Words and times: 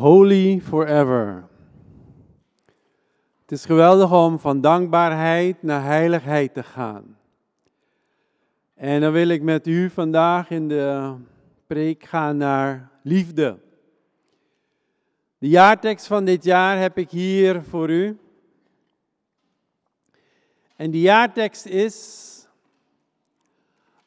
Holy 0.00 0.60
forever. 0.60 1.48
Het 3.40 3.52
is 3.52 3.64
geweldig 3.64 4.12
om 4.12 4.38
van 4.38 4.60
dankbaarheid 4.60 5.62
naar 5.62 5.84
heiligheid 5.84 6.54
te 6.54 6.62
gaan. 6.62 7.18
En 8.74 9.00
dan 9.00 9.12
wil 9.12 9.28
ik 9.28 9.42
met 9.42 9.66
u 9.66 9.90
vandaag 9.90 10.50
in 10.50 10.68
de 10.68 11.14
preek 11.66 12.04
gaan 12.04 12.36
naar 12.36 12.90
liefde. 13.02 13.58
De 15.38 15.48
jaartekst 15.48 16.06
van 16.06 16.24
dit 16.24 16.44
jaar 16.44 16.78
heb 16.78 16.98
ik 16.98 17.10
hier 17.10 17.62
voor 17.62 17.90
u. 17.90 18.18
En 20.76 20.90
die 20.90 21.02
jaartekst 21.02 21.66
is: 21.66 22.26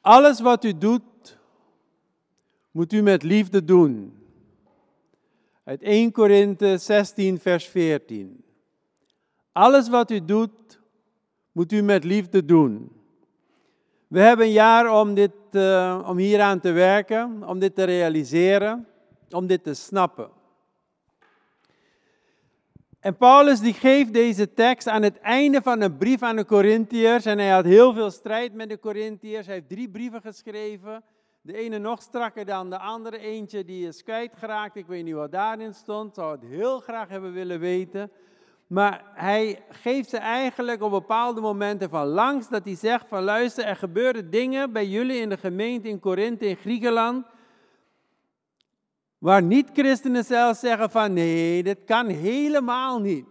Alles 0.02 0.40
wat 0.40 0.64
u 0.64 0.78
doet, 0.78 1.38
moet 2.72 2.94
u 2.94 3.02
met 3.02 3.24
liefde 3.24 3.64
doen. 3.64 4.22
Uit 5.64 5.82
1 5.82 6.12
Korinthe 6.12 6.78
16, 6.78 7.40
vers 7.40 7.66
14. 7.66 8.44
Alles 9.52 9.90
wat 9.90 10.12
u 10.12 10.26
doet, 10.26 10.80
moet 11.52 11.72
u 11.72 11.82
met 11.82 12.04
liefde 12.04 12.46
doen. 12.46 12.92
We 14.08 14.20
hebben 14.20 14.46
een 14.46 14.52
jaar 14.52 15.00
om, 15.00 15.14
dit, 15.14 15.32
uh, 15.52 16.04
om 16.08 16.18
hieraan 16.18 16.60
te 16.60 16.72
werken, 16.72 17.44
om 17.48 17.60
dit 17.60 17.76
te 17.76 17.84
realiseren, 17.84 18.88
om 19.30 19.48
dit 19.48 19.64
te 19.64 19.74
snappen. 19.74 20.30
En 23.00 23.18
Paulus 23.18 23.60
die 23.60 23.74
geeft 23.74 24.14
deze 24.14 24.54
tekst 24.54 24.88
aan 24.88 25.02
het 25.02 25.20
einde 25.20 25.62
van 25.62 25.82
een 25.82 25.98
brief 25.98 26.22
aan 26.22 26.36
de 26.36 26.46
Corinthiërs. 26.46 27.26
En 27.26 27.38
hij 27.38 27.50
had 27.50 27.66
heel 27.66 27.94
veel 27.94 28.12
strijd 28.12 28.54
met 28.54 28.70
de 28.70 28.80
Corinthiërs. 28.80 29.46
Hij 29.46 29.56
heeft 29.56 29.70
drie 29.70 29.90
brieven 29.90 30.22
geschreven. 30.22 31.04
De 31.46 31.58
ene 31.58 31.78
nog 31.78 32.02
strakker 32.02 32.46
dan 32.46 32.70
de 32.70 32.78
andere. 32.78 33.18
Eentje 33.18 33.66
die 33.66 33.88
is 33.88 34.04
kwijtgeraakt. 34.04 34.76
Ik 34.76 34.86
weet 34.86 35.04
niet 35.04 35.14
wat 35.14 35.32
daarin 35.32 35.74
stond. 35.74 36.16
Zou 36.16 36.32
het 36.32 36.42
heel 36.50 36.80
graag 36.80 37.10
hebben 37.10 37.34
willen 37.34 37.60
weten. 37.60 38.12
Maar 38.68 39.04
hij 39.14 39.64
geeft 39.70 40.10
ze 40.10 40.18
eigenlijk 40.18 40.82
op 40.82 40.92
bepaalde 40.92 41.42
momenten 41.42 41.90
van 41.90 42.08
langs. 42.08 42.50
Dat 42.50 42.66
hij 42.66 42.76
zegt 42.76 43.06
van 43.08 43.24
luister, 43.24 43.66
er 43.66 43.76
gebeuren 43.76 44.30
dingen 44.30 44.72
bij 44.72 44.88
jullie 44.88 45.22
in 45.22 45.30
de 45.30 45.38
gemeente 45.38 45.88
in 45.90 46.00
Korinthe 46.00 46.46
in 46.46 46.56
Griekenland. 46.56 47.26
Waar 49.18 49.44
niet-christenen 49.44 50.24
zelfs 50.24 50.60
zeggen 50.60 50.92
van 50.92 51.14
nee, 51.14 51.64
dit 51.64 51.80
kan 51.86 52.08
helemaal 52.08 53.00
niet. 53.00 53.26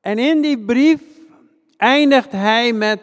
En 0.00 0.18
in 0.18 0.40
die 0.40 0.64
brief 0.64 1.02
eindigt 1.76 2.32
hij 2.32 2.72
met 2.72 3.00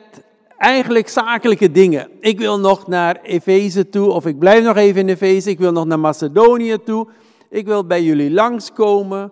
eigenlijk 0.59 1.07
zakelijke 1.07 1.71
dingen. 1.71 2.09
Ik 2.19 2.39
wil 2.39 2.59
nog 2.59 2.87
naar 2.87 3.21
Efeze 3.21 3.89
toe, 3.89 4.11
of 4.11 4.25
ik 4.25 4.39
blijf 4.39 4.63
nog 4.63 4.75
even 4.75 5.01
in 5.01 5.09
Efeze, 5.09 5.49
ik 5.49 5.59
wil 5.59 5.71
nog 5.71 5.85
naar 5.85 5.99
Macedonië 5.99 6.77
toe, 6.83 7.07
ik 7.49 7.65
wil 7.65 7.85
bij 7.85 8.03
jullie 8.03 8.31
langskomen. 8.31 9.31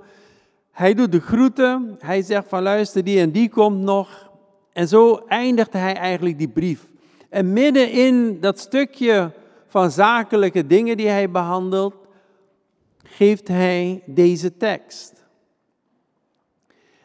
Hij 0.72 0.94
doet 0.94 1.12
de 1.12 1.20
groeten, 1.20 1.96
hij 2.00 2.22
zegt 2.22 2.48
van 2.48 2.64
luister, 2.64 3.04
die 3.04 3.20
en 3.20 3.32
die 3.32 3.50
komt 3.50 3.80
nog. 3.80 4.32
En 4.74 4.88
zo 4.88 5.22
eindigt 5.28 5.74
hij 5.74 5.96
eigenlijk 5.96 6.38
die 6.38 6.50
brief. 6.50 6.86
En 7.30 7.54
midden 7.54 7.92
in 7.92 8.40
dat 8.40 8.60
stukje 8.60 9.32
van 9.68 9.92
zakelijke 9.92 10.68
dingen 10.68 10.98
die 10.98 11.08
hij 11.08 11.32
behandelt, 11.32 11.96
geeft 13.04 13.48
hij 13.48 14.04
deze 14.06 14.58
tekst. 14.58 15.26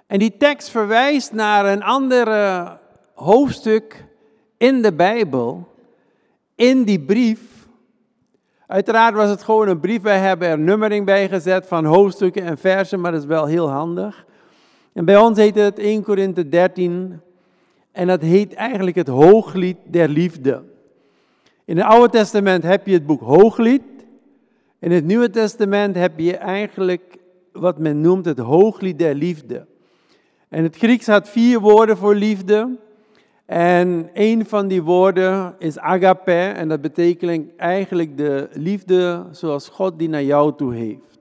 En 0.06 0.18
die 0.18 0.36
tekst 0.36 0.68
verwijst 0.68 1.32
naar 1.32 1.66
een 1.66 1.82
ander 1.82 2.28
hoofdstuk 3.14 4.10
in 4.62 4.82
de 4.82 4.92
Bijbel, 4.92 5.68
in 6.54 6.82
die 6.82 7.00
brief. 7.00 7.40
Uiteraard 8.66 9.14
was 9.14 9.30
het 9.30 9.42
gewoon 9.42 9.68
een 9.68 9.80
brief, 9.80 10.02
wij 10.02 10.18
hebben 10.18 10.48
er 10.48 10.58
nummering 10.58 11.06
bij 11.06 11.28
gezet 11.28 11.66
van 11.66 11.84
hoofdstukken 11.84 12.42
en 12.44 12.58
versen, 12.58 13.00
maar 13.00 13.12
dat 13.12 13.20
is 13.20 13.26
wel 13.26 13.46
heel 13.46 13.70
handig. 13.70 14.26
En 14.92 15.04
bij 15.04 15.16
ons 15.16 15.38
heet 15.38 15.54
het 15.54 15.78
1 15.78 16.02
Korinthe 16.02 16.48
13 16.48 17.20
en 17.92 18.06
dat 18.06 18.22
heet 18.22 18.54
eigenlijk 18.54 18.96
het 18.96 19.08
Hooglied 19.08 19.76
der 19.84 20.08
Liefde. 20.08 20.62
In 21.64 21.76
het 21.76 21.86
Oude 21.86 22.08
Testament 22.08 22.62
heb 22.62 22.86
je 22.86 22.92
het 22.92 23.06
boek 23.06 23.20
Hooglied. 23.20 23.82
In 24.78 24.90
het 24.90 25.04
Nieuwe 25.04 25.30
Testament 25.30 25.96
heb 25.96 26.18
je 26.18 26.36
eigenlijk 26.36 27.18
wat 27.52 27.78
men 27.78 28.00
noemt 28.00 28.24
het 28.24 28.38
Hooglied 28.38 28.98
der 28.98 29.14
Liefde. 29.14 29.66
En 30.48 30.62
het 30.62 30.76
Grieks 30.76 31.06
had 31.06 31.28
vier 31.28 31.60
woorden 31.60 31.96
voor 31.96 32.14
liefde. 32.14 32.78
En 33.52 34.10
een 34.12 34.46
van 34.46 34.68
die 34.68 34.82
woorden 34.82 35.54
is 35.58 35.78
agape. 35.78 36.32
En 36.32 36.68
dat 36.68 36.80
betekent 36.80 37.56
eigenlijk 37.56 38.16
de 38.16 38.48
liefde 38.52 39.26
zoals 39.30 39.68
God 39.68 39.98
die 39.98 40.08
naar 40.08 40.22
jou 40.22 40.56
toe 40.56 40.74
heeft. 40.74 41.18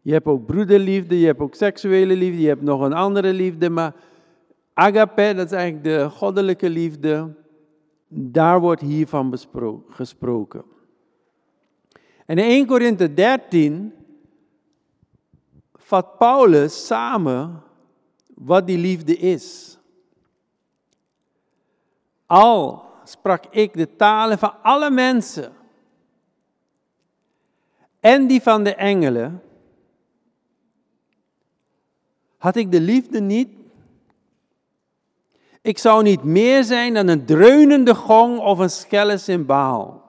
Je 0.00 0.12
hebt 0.12 0.26
ook 0.26 0.46
broederliefde, 0.46 1.20
je 1.20 1.26
hebt 1.26 1.40
ook 1.40 1.54
seksuele 1.54 2.16
liefde, 2.16 2.40
je 2.40 2.48
hebt 2.48 2.62
nog 2.62 2.80
een 2.80 2.92
andere 2.92 3.32
liefde. 3.32 3.70
Maar 3.70 3.94
agape, 4.74 5.32
dat 5.36 5.46
is 5.46 5.52
eigenlijk 5.52 5.84
de 5.84 6.08
goddelijke 6.10 6.70
liefde 6.70 7.34
daar 8.08 8.60
wordt 8.60 8.80
hiervan 8.80 9.38
gesproken. 9.88 10.64
En 12.26 12.38
in 12.38 12.44
1 12.44 12.66
Korinthe 12.66 13.14
13 13.14 13.92
vat 15.74 16.18
Paulus 16.18 16.86
samen 16.86 17.62
wat 18.34 18.66
die 18.66 18.78
liefde 18.78 19.16
is. 19.16 19.78
Al 22.30 22.84
sprak 23.04 23.44
ik 23.50 23.74
de 23.74 23.96
talen 23.96 24.38
van 24.38 24.54
alle 24.62 24.90
mensen 24.90 25.52
en 28.00 28.26
die 28.26 28.42
van 28.42 28.64
de 28.64 28.74
engelen, 28.74 29.42
had 32.38 32.56
ik 32.56 32.72
de 32.72 32.80
liefde 32.80 33.20
niet, 33.20 33.48
ik 35.62 35.78
zou 35.78 36.02
niet 36.02 36.22
meer 36.22 36.64
zijn 36.64 36.94
dan 36.94 37.08
een 37.08 37.26
dreunende 37.26 37.94
gong 37.94 38.38
of 38.38 38.58
een 38.58 38.70
schelle 38.70 39.18
symbaal. 39.18 40.02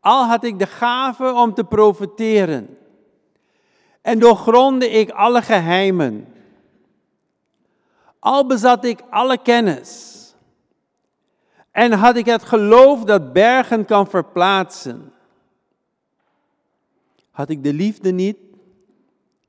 Al 0.00 0.24
had 0.24 0.44
ik 0.44 0.58
de 0.58 0.66
gave 0.66 1.32
om 1.32 1.54
te 1.54 1.64
profiteren 1.64 2.78
en 4.02 4.18
doorgronde 4.18 4.90
ik 4.90 5.10
alle 5.10 5.42
geheimen. 5.42 6.35
Al 8.26 8.46
bezat 8.46 8.84
ik 8.84 9.02
alle 9.10 9.38
kennis 9.38 10.14
en 11.70 11.92
had 11.92 12.16
ik 12.16 12.26
het 12.26 12.42
geloof 12.42 13.04
dat 13.04 13.32
bergen 13.32 13.84
kan 13.84 14.06
verplaatsen. 14.06 15.12
Had 17.30 17.48
ik 17.48 17.64
de 17.64 17.72
liefde 17.72 18.10
niet, 18.12 18.36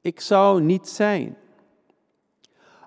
ik 0.01 0.19
zou 0.19 0.61
niet 0.61 0.89
zijn. 0.89 1.37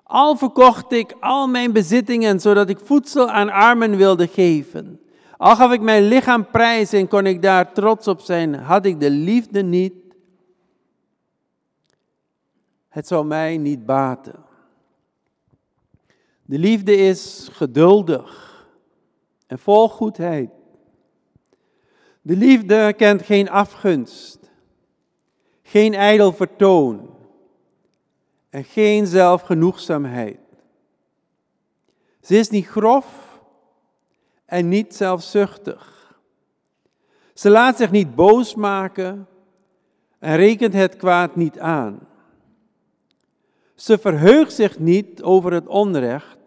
Al 0.03 0.37
verkocht 0.37 0.91
ik 0.91 1.15
al 1.19 1.47
mijn 1.47 1.71
bezittingen, 1.71 2.39
zodat 2.39 2.69
ik 2.69 2.79
voedsel 2.79 3.29
aan 3.29 3.49
armen 3.49 3.95
wilde 3.95 4.27
geven. 4.27 5.01
Al 5.37 5.55
gaf 5.55 5.71
ik 5.71 5.81
mijn 5.81 6.03
lichaam 6.03 6.49
prijs 6.49 6.93
en 6.93 7.07
kon 7.07 7.25
ik 7.25 7.41
daar 7.41 7.73
trots 7.73 8.07
op 8.07 8.19
zijn, 8.19 8.53
had 8.55 8.85
ik 8.85 8.99
de 8.99 9.09
liefde 9.09 9.61
niet. 9.61 9.93
Het 12.89 13.07
zou 13.07 13.25
mij 13.25 13.57
niet 13.57 13.85
baten. 13.85 14.49
De 16.51 16.59
liefde 16.59 16.95
is 16.95 17.49
geduldig 17.51 18.65
en 19.47 19.59
vol 19.59 19.89
goedheid. 19.89 20.49
De 22.21 22.35
liefde 22.35 22.93
kent 22.97 23.21
geen 23.21 23.49
afgunst, 23.49 24.39
geen 25.61 25.93
ijdel 25.93 26.33
vertoon 26.33 27.09
en 28.49 28.63
geen 28.63 29.07
zelfgenoegzaamheid. 29.07 30.39
Ze 32.21 32.37
is 32.37 32.49
niet 32.49 32.67
grof 32.67 33.41
en 34.45 34.69
niet 34.69 34.95
zelfzuchtig. 34.95 36.15
Ze 37.33 37.49
laat 37.49 37.77
zich 37.77 37.91
niet 37.91 38.15
boos 38.15 38.55
maken 38.55 39.27
en 40.19 40.35
rekent 40.35 40.73
het 40.73 40.95
kwaad 40.95 41.35
niet 41.35 41.59
aan. 41.59 41.99
Ze 43.75 43.97
verheugt 43.97 44.53
zich 44.53 44.79
niet 44.79 45.21
over 45.23 45.53
het 45.53 45.67
onrecht, 45.67 46.40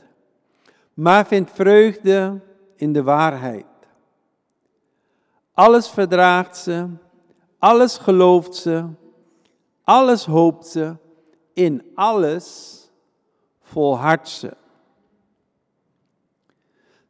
maar 0.94 1.26
vindt 1.26 1.50
vreugde 1.50 2.40
in 2.76 2.92
de 2.92 3.02
waarheid. 3.02 3.66
Alles 5.52 5.88
verdraagt 5.88 6.56
ze, 6.56 6.88
alles 7.58 7.98
gelooft 7.98 8.54
ze, 8.54 8.86
alles 9.84 10.24
hoopt 10.24 10.66
ze 10.66 10.96
in 11.52 11.90
alles 11.94 12.78
volhardt 13.62 14.28
ze. 14.28 14.56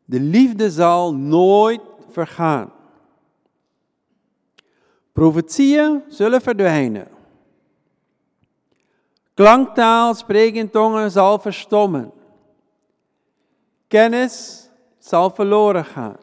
De 0.05 0.21
liefde 0.21 0.71
zal 0.71 1.15
nooit 1.15 1.83
vergaan. 2.09 2.73
Profetieën 5.13 6.03
zullen 6.09 6.41
verdwijnen. 6.41 7.09
Klanktaal, 9.35 10.15
spreken 10.15 10.71
tongen 10.71 11.11
zal 11.11 11.39
verstommen. 11.39 12.13
Kennis 13.95 14.69
zal 14.99 15.31
verloren 15.31 15.85
gaan. 15.85 16.17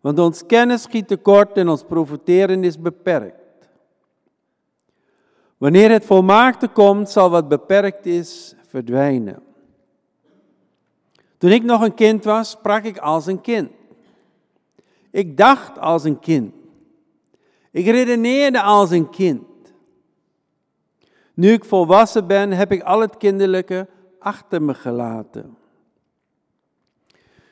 Want 0.00 0.18
ons 0.18 0.46
kennis 0.46 0.82
schiet 0.82 1.08
tekort 1.08 1.56
en 1.56 1.68
ons 1.68 1.82
profiteren 1.82 2.64
is 2.64 2.80
beperkt. 2.80 3.68
Wanneer 5.56 5.90
het 5.90 6.04
volmaakte 6.04 6.68
komt, 6.68 7.10
zal 7.10 7.30
wat 7.30 7.48
beperkt 7.48 8.06
is 8.06 8.54
verdwijnen. 8.66 9.42
Toen 11.38 11.50
ik 11.50 11.62
nog 11.62 11.82
een 11.82 11.94
kind 11.94 12.24
was, 12.24 12.50
sprak 12.50 12.84
ik 12.84 12.98
als 12.98 13.26
een 13.26 13.40
kind. 13.40 13.70
Ik 15.10 15.36
dacht 15.36 15.78
als 15.78 16.04
een 16.04 16.18
kind. 16.18 16.54
Ik 17.70 17.86
redeneerde 17.86 18.62
als 18.62 18.90
een 18.90 19.10
kind. 19.10 19.44
Nu 21.34 21.52
ik 21.52 21.64
volwassen 21.64 22.26
ben, 22.26 22.50
heb 22.52 22.72
ik 22.72 22.82
al 22.82 23.00
het 23.00 23.16
kinderlijke 23.16 23.88
achter 24.18 24.62
me 24.62 24.74
gelaten. 24.74 25.55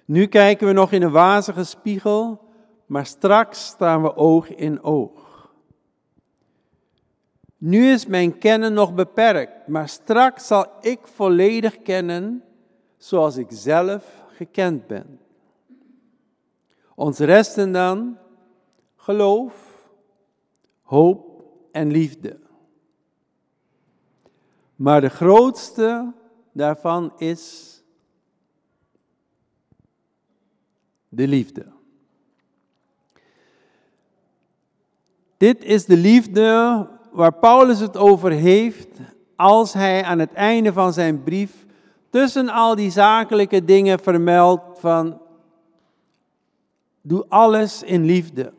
Nu 0.05 0.27
kijken 0.27 0.67
we 0.67 0.73
nog 0.73 0.93
in 0.93 1.03
een 1.03 1.11
wazige 1.11 1.65
spiegel, 1.65 2.41
maar 2.87 3.07
straks 3.07 3.67
staan 3.67 4.03
we 4.03 4.17
oog 4.17 4.49
in 4.55 4.83
oog. 4.83 5.53
Nu 7.59 7.91
is 7.93 8.07
mijn 8.07 8.39
kennen 8.39 8.73
nog 8.73 8.95
beperkt, 8.95 9.67
maar 9.67 9.89
straks 9.89 10.47
zal 10.47 10.67
ik 10.81 10.99
volledig 11.03 11.83
kennen 11.83 12.45
zoals 12.97 13.37
ik 13.37 13.47
zelf 13.51 14.25
gekend 14.29 14.87
ben. 14.87 15.21
Ons 16.95 17.19
resten 17.19 17.73
dan 17.73 18.19
geloof, 18.97 19.89
hoop 20.83 21.45
en 21.73 21.91
liefde. 21.91 22.39
Maar 24.77 25.01
de 25.01 25.09
grootste 25.09 26.13
daarvan 26.53 27.13
is 27.17 27.74
de 31.15 31.29
liefde. 31.29 31.67
Dit 35.37 35.65
is 35.65 35.85
de 35.85 35.97
liefde 35.97 36.87
waar 37.13 37.33
Paulus 37.33 37.81
het 37.81 37.97
over 37.97 38.31
heeft 38.31 38.89
als 39.37 39.73
hij 39.73 40.03
aan 40.03 40.19
het 40.19 40.33
einde 40.33 40.73
van 40.73 40.93
zijn 40.93 41.23
brief 41.23 41.67
tussen 42.11 42.49
al 42.49 42.75
die 42.75 42.91
zakelijke 42.91 43.65
dingen 43.65 43.99
vermeldt 43.99 44.81
van 44.81 45.21
doe 47.01 47.25
alles 47.29 47.83
in 47.83 48.05
liefde. 48.05 48.53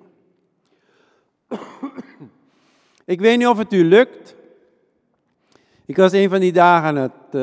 Ik 3.05 3.19
weet 3.19 3.37
niet 3.37 3.47
of 3.47 3.57
het 3.57 3.73
u 3.73 3.83
lukt. 3.83 4.35
Ik 5.85 5.97
was 5.97 6.11
een 6.11 6.29
van 6.29 6.39
die 6.39 6.53
dagen 6.53 6.87
aan 6.87 6.95
het, 6.95 7.11
uh, 7.31 7.41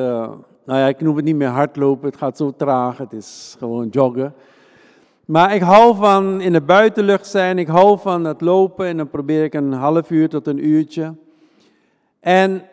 nou 0.65 0.79
ja, 0.79 0.87
ik 0.87 1.01
noem 1.01 1.17
het 1.17 1.25
niet 1.25 1.37
meer 1.37 1.49
hardlopen, 1.49 2.09
het 2.09 2.17
gaat 2.17 2.37
zo 2.37 2.53
traag, 2.57 2.99
het 2.99 3.13
is 3.13 3.57
gewoon 3.59 3.89
joggen. 3.89 4.35
Maar 5.27 5.55
ik 5.55 5.63
hou 5.63 5.97
van 5.97 6.41
in 6.41 6.53
de 6.53 6.61
buitenlucht 6.61 7.27
zijn, 7.27 7.59
ik 7.59 7.69
hou 7.69 7.99
van 7.99 8.25
het 8.25 8.41
lopen 8.41 8.87
en 8.87 8.97
dan 8.97 9.11
probeer 9.11 9.45
ik 9.45 9.55
een 9.55 9.73
half 9.73 10.11
uur 10.11 10.29
tot 10.29 10.47
een 10.47 10.67
uurtje. 10.67 11.15
En 12.21 12.69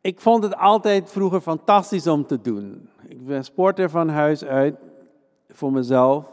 ik 0.00 0.20
vond 0.20 0.42
het 0.42 0.56
altijd 0.56 1.10
vroeger 1.10 1.40
fantastisch 1.40 2.06
om 2.06 2.26
te 2.26 2.40
doen. 2.40 2.88
Ik 3.08 3.26
ben 3.26 3.44
sporter 3.44 3.90
van 3.90 4.08
huis 4.08 4.44
uit, 4.44 4.76
voor 5.50 5.72
mezelf. 5.72 6.24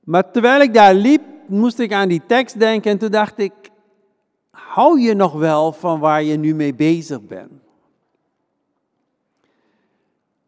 Maar 0.00 0.30
terwijl 0.30 0.60
ik 0.60 0.74
daar 0.74 0.94
liep, 0.94 1.22
moest 1.46 1.78
ik 1.78 1.92
aan 1.92 2.08
die 2.08 2.22
tekst 2.26 2.58
denken 2.58 2.90
en 2.90 2.98
toen 2.98 3.10
dacht 3.10 3.38
ik, 3.38 3.52
hou 4.50 5.00
je 5.00 5.14
nog 5.14 5.32
wel 5.32 5.72
van 5.72 6.00
waar 6.00 6.22
je 6.22 6.36
nu 6.36 6.54
mee 6.54 6.74
bezig 6.74 7.20
bent? 7.20 7.52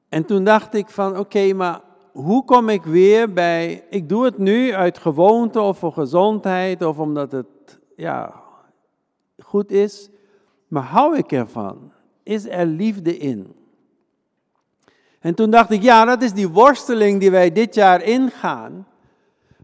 En 0.09 0.25
toen 0.25 0.45
dacht 0.45 0.75
ik 0.75 0.89
van, 0.89 1.19
oké, 1.19 1.53
maar 1.53 1.81
hoe 2.12 2.44
kom 2.44 2.69
ik 2.69 2.82
weer 2.82 3.32
bij, 3.32 3.85
ik 3.91 4.09
doe 4.09 4.25
het 4.25 4.38
nu 4.38 4.73
uit 4.75 4.99
gewoonte 4.99 5.61
of 5.61 5.79
voor 5.79 5.93
gezondheid 5.93 6.82
of 6.82 6.99
omdat 6.99 7.32
het, 7.32 7.47
ja, 7.97 8.43
goed 9.38 9.70
is, 9.70 10.11
maar 10.69 10.82
hou 10.82 11.17
ik 11.17 11.32
ervan? 11.32 11.93
Is 12.23 12.49
er 12.49 12.67
liefde 12.67 13.17
in? 13.17 13.55
En 15.20 15.35
toen 15.35 15.50
dacht 15.50 15.70
ik, 15.70 15.82
ja, 15.82 16.05
dat 16.05 16.23
is 16.23 16.32
die 16.32 16.49
worsteling 16.49 17.20
die 17.20 17.31
wij 17.31 17.53
dit 17.53 17.75
jaar 17.75 18.03
ingaan. 18.03 18.87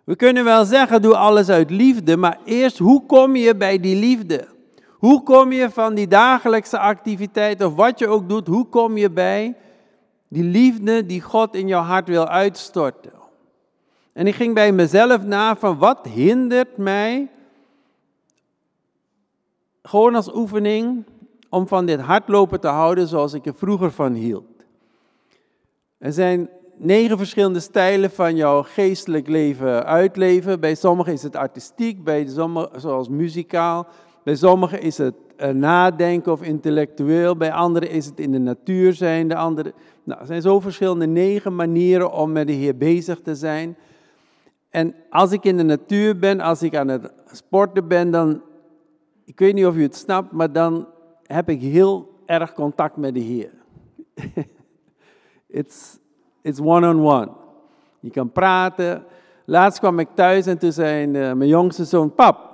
We 0.05 0.17
kunnen 0.17 0.45
wel 0.45 0.65
zeggen, 0.65 1.03
doe 1.03 1.17
alles 1.17 1.49
uit 1.49 1.71
liefde, 1.71 2.17
maar 2.17 2.39
eerst, 2.45 2.79
hoe 2.79 3.07
kom 3.07 3.37
je 3.37 3.57
bij 3.57 3.81
die 3.81 3.97
liefde? 3.97 4.49
Hoe 4.89 5.23
kom 5.23 5.53
je 5.53 5.71
van 5.71 5.95
die 5.95 6.09
dagelijkse 6.09 6.79
activiteit 6.79 7.65
of 7.65 7.75
wat 7.75 7.99
je 7.99 8.09
ook 8.09 8.29
doet, 8.29 8.47
hoe 8.47 8.67
kom 8.67 8.97
je 8.97 9.11
bij 9.11 9.57
die 10.29 10.43
liefde 10.43 11.07
die 11.07 11.21
God 11.21 11.55
in 11.55 11.69
jouw 11.69 11.83
hart 11.83 12.09
wil 12.09 12.27
uitstorten? 12.27 13.13
En 14.13 14.27
ik 14.27 14.35
ging 14.35 14.55
bij 14.55 14.73
mezelf 14.73 15.23
na 15.23 15.57
van 15.57 15.79
wat 15.79 16.07
hindert 16.07 16.77
mij, 16.77 17.31
gewoon 19.83 20.15
als 20.15 20.35
oefening, 20.35 21.05
om 21.49 21.69
van 21.69 21.87
dit 21.87 22.01
hardlopen 22.01 22.61
te 22.61 22.69
houden 22.69 23.09
zoals 23.09 23.33
ik 23.33 23.47
er 23.47 23.55
vroeger 23.55 23.93
van 23.93 24.13
hield. 24.13 24.65
Er 25.99 26.13
zijn 26.13 26.49
negen 26.77 27.19
verschillende 27.19 27.61
stijlen 27.61 28.11
van 28.11 28.37
jouw 28.37 28.63
geestelijk 28.63 29.29
leven 29.29 29.85
uitleven. 29.85 30.61
Bij 30.61 30.75
sommigen 30.75 31.13
is 31.13 31.23
het 31.23 31.37
artistiek, 31.37 32.05
bij 32.05 32.27
sommigen 32.27 32.81
zoals 32.81 33.09
muzikaal. 33.09 33.87
Bij 34.25 34.35
sommigen 34.35 34.81
is 34.81 34.99
het 34.99 35.15
nadenken 35.47 36.33
of 36.33 36.43
intellectueel. 36.43 37.37
Bij 37.37 37.53
anderen 37.53 37.91
is 37.91 38.07
het 38.07 38.21
in 38.21 38.33
de 38.33 38.39
natuur 38.39 38.93
zijn. 38.93 39.29
De 39.29 39.37
andere, 39.37 39.73
nou, 40.05 40.21
er 40.21 40.27
zijn 40.27 40.43
zo 40.43 40.61
verschillende 40.61 41.07
negen 41.07 41.55
manieren 41.55 42.13
om 42.13 42.33
met 42.33 42.47
de 42.47 42.53
Heer 42.53 42.77
bezig 42.77 43.21
te 43.21 43.35
zijn. 43.35 43.77
En 44.71 44.95
als 45.11 45.33
ik 45.33 45.45
in 45.45 45.57
de 45.57 45.63
natuur 45.63 46.19
ben, 46.19 46.41
als 46.41 46.63
ik 46.63 46.77
aan 46.77 46.89
het 46.89 47.13
sporten 47.33 47.89
ben, 47.89 48.11
dan, 48.11 48.43
ik 49.25 49.39
weet 49.39 49.55
niet 49.55 49.67
of 49.67 49.77
u 49.77 49.83
het 49.83 49.97
snapt, 49.97 50.33
maar 50.33 50.53
dan 50.53 50.89
heb 51.23 51.49
ik 51.49 51.61
heel 51.61 52.21
erg 52.27 52.53
contact 52.53 52.97
met 52.97 53.15
de 53.15 53.21
Heer. 53.21 53.51
it's, 55.61 55.99
it's 56.43 56.61
one-on-one. 56.61 57.29
Je 58.01 58.11
kan 58.11 58.33
praten. 58.33 59.05
Laatst 59.45 59.79
kwam 59.79 59.99
ik 59.99 60.09
thuis 60.15 60.47
en 60.47 60.59
toen 60.59 60.73
zei 60.73 61.07
uh, 61.07 61.13
mijn 61.13 61.47
jongste 61.49 61.85
zoon, 61.85 62.15
pap, 62.15 62.48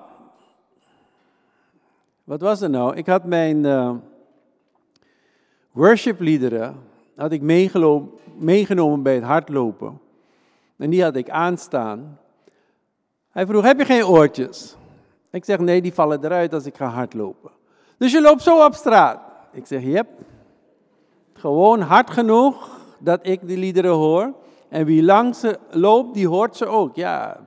wat 2.25 2.41
was 2.41 2.61
er 2.61 2.71
nou? 2.71 2.97
Ik 2.97 3.07
had 3.07 3.25
mijn 3.25 3.65
uh, 3.65 3.91
worshipliederen 5.73 6.77
had 7.17 7.33
ik 7.33 7.43
meegenomen 8.39 9.03
bij 9.03 9.15
het 9.15 9.25
hardlopen. 9.25 10.01
En 10.77 10.91
die 10.91 11.03
had 11.03 11.17
ik 11.17 11.31
aanstaan. 11.31 12.19
Hij 13.31 13.47
vroeg, 13.47 13.65
heb 13.65 13.79
je 13.79 13.85
geen 13.85 14.07
oortjes? 14.07 14.77
Ik 15.31 15.45
zeg, 15.45 15.59
nee, 15.59 15.83
die 15.83 15.95
vallen 15.95 16.25
eruit 16.25 16.55
als 16.55 16.67
ik 16.67 16.77
ga 16.77 16.87
hardlopen. 16.87 17.51
Dus 17.99 18.13
je 18.13 18.21
loopt 18.21 18.43
zo 18.43 18.65
op 18.65 18.75
straat. 18.75 19.21
Ik 19.53 19.67
zeg, 19.67 19.83
yep. 19.83 20.09
Gewoon 21.33 21.81
hard 21.81 22.11
genoeg 22.11 22.81
dat 22.99 23.19
ik 23.23 23.47
die 23.47 23.57
liederen 23.57 23.91
hoor. 23.91 24.33
En 24.69 24.85
wie 24.85 25.03
langs 25.03 25.43
loopt, 25.71 26.15
die 26.15 26.29
hoort 26.29 26.57
ze 26.57 26.67
ook. 26.67 26.97
Ja, 26.97 27.47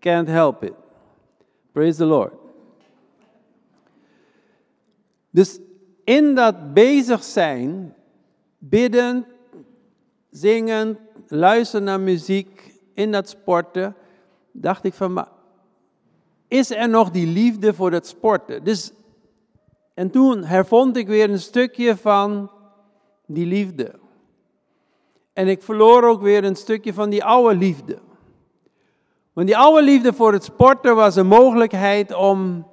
can't 0.00 0.28
help 0.28 0.62
it. 0.62 0.74
Praise 1.72 1.98
the 1.98 2.04
Lord. 2.04 2.41
Dus 5.32 5.58
in 6.04 6.34
dat 6.34 6.74
bezig 6.74 7.24
zijn, 7.24 7.94
bidden, 8.58 9.26
zingen, 10.30 10.98
luisteren 11.28 11.84
naar 11.84 12.00
muziek, 12.00 12.80
in 12.94 13.12
dat 13.12 13.28
sporten, 13.28 13.94
dacht 14.52 14.84
ik 14.84 14.94
van, 14.94 15.12
maar 15.12 15.28
is 16.48 16.70
er 16.70 16.88
nog 16.88 17.10
die 17.10 17.26
liefde 17.26 17.74
voor 17.74 17.92
het 17.92 18.06
sporten? 18.06 18.64
Dus 18.64 18.92
en 19.94 20.10
toen 20.10 20.44
hervond 20.44 20.96
ik 20.96 21.06
weer 21.06 21.30
een 21.30 21.40
stukje 21.40 21.96
van 21.96 22.50
die 23.26 23.46
liefde. 23.46 23.92
En 25.32 25.48
ik 25.48 25.62
verloor 25.62 26.04
ook 26.04 26.20
weer 26.20 26.44
een 26.44 26.56
stukje 26.56 26.94
van 26.94 27.10
die 27.10 27.24
oude 27.24 27.56
liefde. 27.56 27.98
Want 29.32 29.46
die 29.46 29.56
oude 29.56 29.82
liefde 29.82 30.12
voor 30.12 30.32
het 30.32 30.44
sporten 30.44 30.96
was 30.96 31.16
een 31.16 31.26
mogelijkheid 31.26 32.14
om 32.14 32.66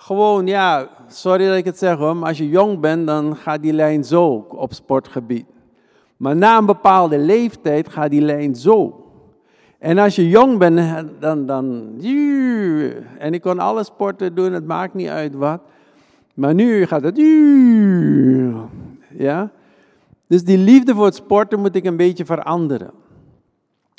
gewoon, 0.00 0.46
ja, 0.46 0.88
sorry 1.08 1.46
dat 1.46 1.56
ik 1.56 1.64
het 1.64 1.78
zeg 1.78 1.96
hoor, 1.96 2.16
maar 2.16 2.28
als 2.28 2.38
je 2.38 2.48
jong 2.48 2.80
bent, 2.80 3.06
dan 3.06 3.36
gaat 3.36 3.62
die 3.62 3.72
lijn 3.72 4.04
zo 4.04 4.46
op 4.48 4.72
sportgebied. 4.72 5.46
Maar 6.16 6.36
na 6.36 6.56
een 6.56 6.66
bepaalde 6.66 7.18
leeftijd 7.18 7.88
gaat 7.88 8.10
die 8.10 8.20
lijn 8.20 8.54
zo. 8.54 9.04
En 9.78 9.98
als 9.98 10.16
je 10.16 10.28
jong 10.28 10.58
bent, 10.58 11.06
dan, 11.20 11.46
dan, 11.46 11.94
en 13.18 13.34
ik 13.34 13.40
kon 13.40 13.58
alle 13.58 13.84
sporten 13.84 14.34
doen, 14.34 14.52
het 14.52 14.66
maakt 14.66 14.94
niet 14.94 15.08
uit 15.08 15.34
wat. 15.34 15.60
Maar 16.34 16.54
nu 16.54 16.86
gaat 16.86 17.02
het. 17.02 17.16
Ja? 19.16 19.50
Dus 20.26 20.44
die 20.44 20.58
liefde 20.58 20.94
voor 20.94 21.04
het 21.04 21.14
sporten 21.14 21.60
moet 21.60 21.74
ik 21.74 21.84
een 21.84 21.96
beetje 21.96 22.24
veranderen. 22.24 22.90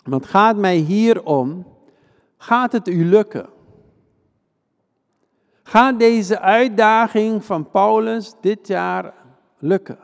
Want 0.04 0.26
gaat 0.26 0.58
mij 0.58 0.76
hier 0.76 1.24
om: 1.24 1.66
gaat 2.38 2.72
het 2.72 2.88
u 2.88 3.06
lukken? 3.06 3.46
Gaat 5.70 6.00
deze 6.00 6.40
uitdaging 6.40 7.46
van 7.46 7.70
Paulus 7.70 8.34
dit 8.42 8.68
jaar 8.68 9.14
lukken? 9.60 9.98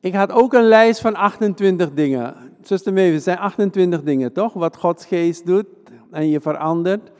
Ik 0.00 0.14
had 0.14 0.32
ook 0.32 0.52
een 0.52 0.68
lijst 0.68 1.00
van 1.00 1.14
28 1.14 1.92
dingen. 1.92 2.34
Zuster 2.62 2.92
Meeuwis, 2.92 3.14
het 3.14 3.22
zijn 3.24 3.38
28 3.38 4.02
dingen, 4.02 4.32
toch? 4.32 4.52
Wat 4.52 4.76
Gods 4.76 5.06
geest 5.06 5.46
doet 5.46 5.66
en 6.10 6.28
je 6.28 6.40
verandert. 6.40 7.10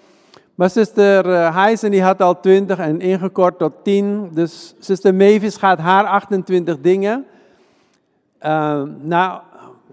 Maar 0.54 0.70
zuster 0.70 1.32
eh, 1.32 1.54
Heijzen 1.56 1.90
die 1.90 2.02
had 2.02 2.20
al 2.20 2.40
20 2.40 2.78
en 2.78 3.00
ingekort 3.00 3.58
tot 3.58 3.73
10. 3.82 4.30
Dus 4.32 4.75
zuster 4.78 5.14
Mavis 5.14 5.56
gaat 5.56 5.78
haar 5.78 6.04
28 6.04 6.80
dingen 6.80 7.26
uh, 8.42 8.82
nou, 9.02 9.40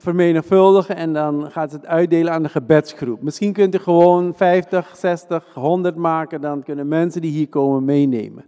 vermenigvuldigen 0.04 0.96
en 0.96 1.14
dan 1.14 1.52
gaat 1.52 1.72
het 1.72 1.86
uitdelen 1.86 2.34
aan 2.34 2.44
de 2.44 2.50
gebedsgroep. 2.50 3.22
Misschien 3.22 3.54
kunt 3.54 3.76
u 3.76 3.78
gewoon 3.78 4.34
50, 4.36 4.96
60, 4.96 5.46
100 5.54 5.96
maken, 5.96 6.42
dan 6.42 6.64
kunnen 6.64 6.88
mensen 6.88 7.22
die 7.22 7.32
hier 7.32 7.50
komen 7.50 7.86
meenemen. 7.86 8.46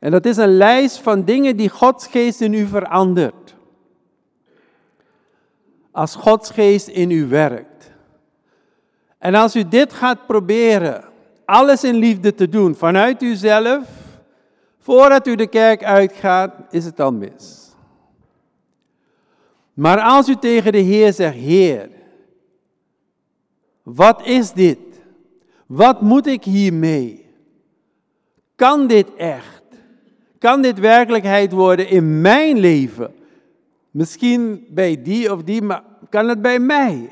En 0.00 0.10
dat 0.10 0.26
is 0.26 0.36
een 0.36 0.56
lijst 0.56 0.98
van 0.98 1.24
dingen 1.24 1.56
die 1.56 1.68
Gods 1.68 2.06
geest 2.06 2.40
in 2.40 2.54
u 2.54 2.66
verandert. 2.66 3.54
Als 5.90 6.14
Gods 6.14 6.50
geest 6.50 6.88
in 6.88 7.10
u 7.10 7.26
werkt. 7.26 7.90
En 9.18 9.34
als 9.34 9.56
u 9.56 9.68
dit 9.68 9.92
gaat 9.92 10.26
proberen, 10.26 11.04
alles 11.44 11.84
in 11.84 11.94
liefde 11.94 12.34
te 12.34 12.48
doen 12.48 12.74
vanuit 12.74 13.22
uzelf, 13.22 13.84
voordat 14.78 15.26
u 15.26 15.34
de 15.34 15.46
kerk 15.46 15.84
uitgaat, 15.84 16.54
is 16.70 16.84
het 16.84 17.00
al 17.00 17.12
mis. 17.12 17.63
Maar 19.74 20.00
als 20.00 20.28
u 20.28 20.36
tegen 20.36 20.72
de 20.72 20.78
Heer 20.78 21.12
zegt, 21.12 21.36
Heer, 21.36 21.88
wat 23.82 24.26
is 24.26 24.52
dit? 24.52 24.78
Wat 25.66 26.00
moet 26.00 26.26
ik 26.26 26.44
hiermee? 26.44 27.26
Kan 28.54 28.86
dit 28.86 29.14
echt? 29.16 29.62
Kan 30.38 30.62
dit 30.62 30.78
werkelijkheid 30.78 31.52
worden 31.52 31.88
in 31.88 32.20
mijn 32.20 32.58
leven? 32.58 33.14
Misschien 33.90 34.66
bij 34.68 35.02
die 35.02 35.32
of 35.32 35.42
die, 35.42 35.62
maar 35.62 35.82
kan 36.08 36.28
het 36.28 36.42
bij 36.42 36.58
mij? 36.58 37.08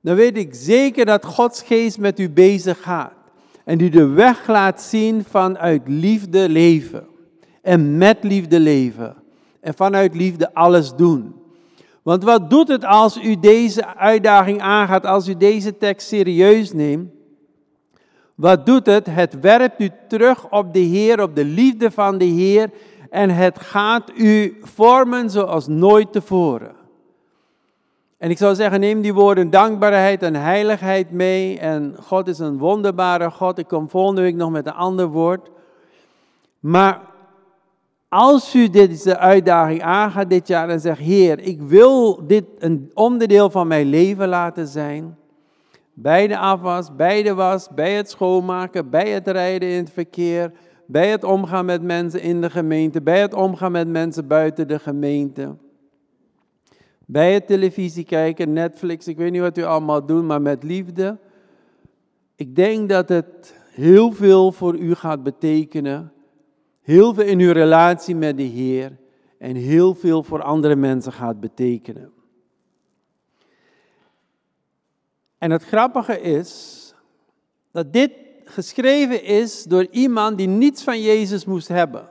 Dan 0.00 0.16
weet 0.16 0.36
ik 0.36 0.54
zeker 0.54 1.04
dat 1.04 1.24
Gods 1.24 1.62
geest 1.62 1.98
met 1.98 2.18
u 2.18 2.30
bezig 2.30 2.82
gaat. 2.82 3.14
En 3.64 3.80
u 3.80 3.88
de 3.88 4.06
weg 4.06 4.46
laat 4.46 4.82
zien 4.82 5.24
vanuit 5.24 5.82
liefde 5.86 6.48
leven. 6.48 7.06
En 7.62 7.98
met 7.98 8.18
liefde 8.22 8.60
leven. 8.60 9.16
En 9.60 9.74
vanuit 9.74 10.14
liefde 10.14 10.54
alles 10.54 10.94
doen. 10.94 11.43
Want 12.04 12.24
wat 12.24 12.50
doet 12.50 12.68
het 12.68 12.84
als 12.84 13.16
u 13.22 13.40
deze 13.40 13.96
uitdaging 13.96 14.60
aangaat, 14.60 15.06
als 15.06 15.28
u 15.28 15.36
deze 15.36 15.76
tekst 15.76 16.08
serieus 16.08 16.72
neemt? 16.72 17.10
Wat 18.34 18.66
doet 18.66 18.86
het? 18.86 19.06
Het 19.06 19.40
werpt 19.40 19.80
u 19.80 19.90
terug 20.08 20.50
op 20.50 20.72
de 20.72 20.78
Heer, 20.78 21.22
op 21.22 21.34
de 21.34 21.44
liefde 21.44 21.90
van 21.90 22.18
de 22.18 22.24
Heer. 22.24 22.70
En 23.10 23.30
het 23.30 23.58
gaat 23.58 24.10
u 24.16 24.58
vormen 24.62 25.30
zoals 25.30 25.66
nooit 25.66 26.12
tevoren. 26.12 26.74
En 28.18 28.30
ik 28.30 28.38
zou 28.38 28.54
zeggen, 28.54 28.80
neem 28.80 29.00
die 29.00 29.14
woorden 29.14 29.50
dankbaarheid 29.50 30.22
en 30.22 30.34
heiligheid 30.34 31.10
mee. 31.10 31.58
En 31.58 31.96
God 32.00 32.28
is 32.28 32.38
een 32.38 32.58
wonderbare 32.58 33.30
God. 33.30 33.58
Ik 33.58 33.68
kom 33.68 33.88
volgende 33.88 34.20
week 34.20 34.34
nog 34.34 34.50
met 34.50 34.66
een 34.66 34.72
ander 34.72 35.06
woord. 35.06 35.50
Maar 36.60 37.00
als 38.14 38.54
u 38.54 38.68
deze 38.68 39.18
uitdaging 39.18 39.82
aangaat 39.82 40.30
dit 40.30 40.48
jaar 40.48 40.68
en 40.68 40.80
zegt, 40.80 40.98
Heer, 40.98 41.38
ik 41.40 41.62
wil 41.62 42.26
dit 42.26 42.44
een 42.58 42.90
onderdeel 42.94 43.50
van 43.50 43.66
mijn 43.66 43.86
leven 43.86 44.28
laten 44.28 44.66
zijn. 44.66 45.16
Bij 45.92 46.26
de 46.26 46.38
afwas, 46.38 46.96
bij 46.96 47.22
de 47.22 47.34
was, 47.34 47.68
bij 47.74 47.92
het 47.92 48.10
schoonmaken, 48.10 48.90
bij 48.90 49.08
het 49.08 49.28
rijden 49.28 49.68
in 49.68 49.76
het 49.76 49.90
verkeer, 49.92 50.52
bij 50.86 51.10
het 51.10 51.24
omgaan 51.24 51.64
met 51.64 51.82
mensen 51.82 52.20
in 52.20 52.40
de 52.40 52.50
gemeente, 52.50 53.02
bij 53.02 53.20
het 53.20 53.34
omgaan 53.34 53.72
met 53.72 53.88
mensen 53.88 54.26
buiten 54.26 54.68
de 54.68 54.78
gemeente. 54.78 55.56
Bij 57.06 57.34
het 57.34 57.46
televisie 57.46 58.04
kijken, 58.04 58.52
Netflix, 58.52 59.08
ik 59.08 59.16
weet 59.16 59.32
niet 59.32 59.40
wat 59.40 59.58
u 59.58 59.62
allemaal 59.62 60.06
doet, 60.06 60.24
maar 60.24 60.42
met 60.42 60.62
liefde. 60.62 61.18
Ik 62.36 62.56
denk 62.56 62.88
dat 62.88 63.08
het 63.08 63.60
heel 63.70 64.12
veel 64.12 64.52
voor 64.52 64.76
u 64.76 64.94
gaat 64.94 65.22
betekenen 65.22 66.13
heel 66.84 67.14
veel 67.14 67.24
in 67.24 67.40
uw 67.40 67.52
relatie 67.52 68.14
met 68.14 68.36
de 68.36 68.42
Heer 68.42 68.96
en 69.38 69.56
heel 69.56 69.94
veel 69.94 70.22
voor 70.22 70.42
andere 70.42 70.76
mensen 70.76 71.12
gaat 71.12 71.40
betekenen. 71.40 72.12
En 75.38 75.50
het 75.50 75.64
grappige 75.64 76.20
is 76.20 76.80
dat 77.70 77.92
dit 77.92 78.10
geschreven 78.44 79.24
is 79.24 79.62
door 79.62 79.86
iemand 79.90 80.38
die 80.38 80.48
niets 80.48 80.82
van 80.82 81.02
Jezus 81.02 81.44
moest 81.44 81.68
hebben. 81.68 82.08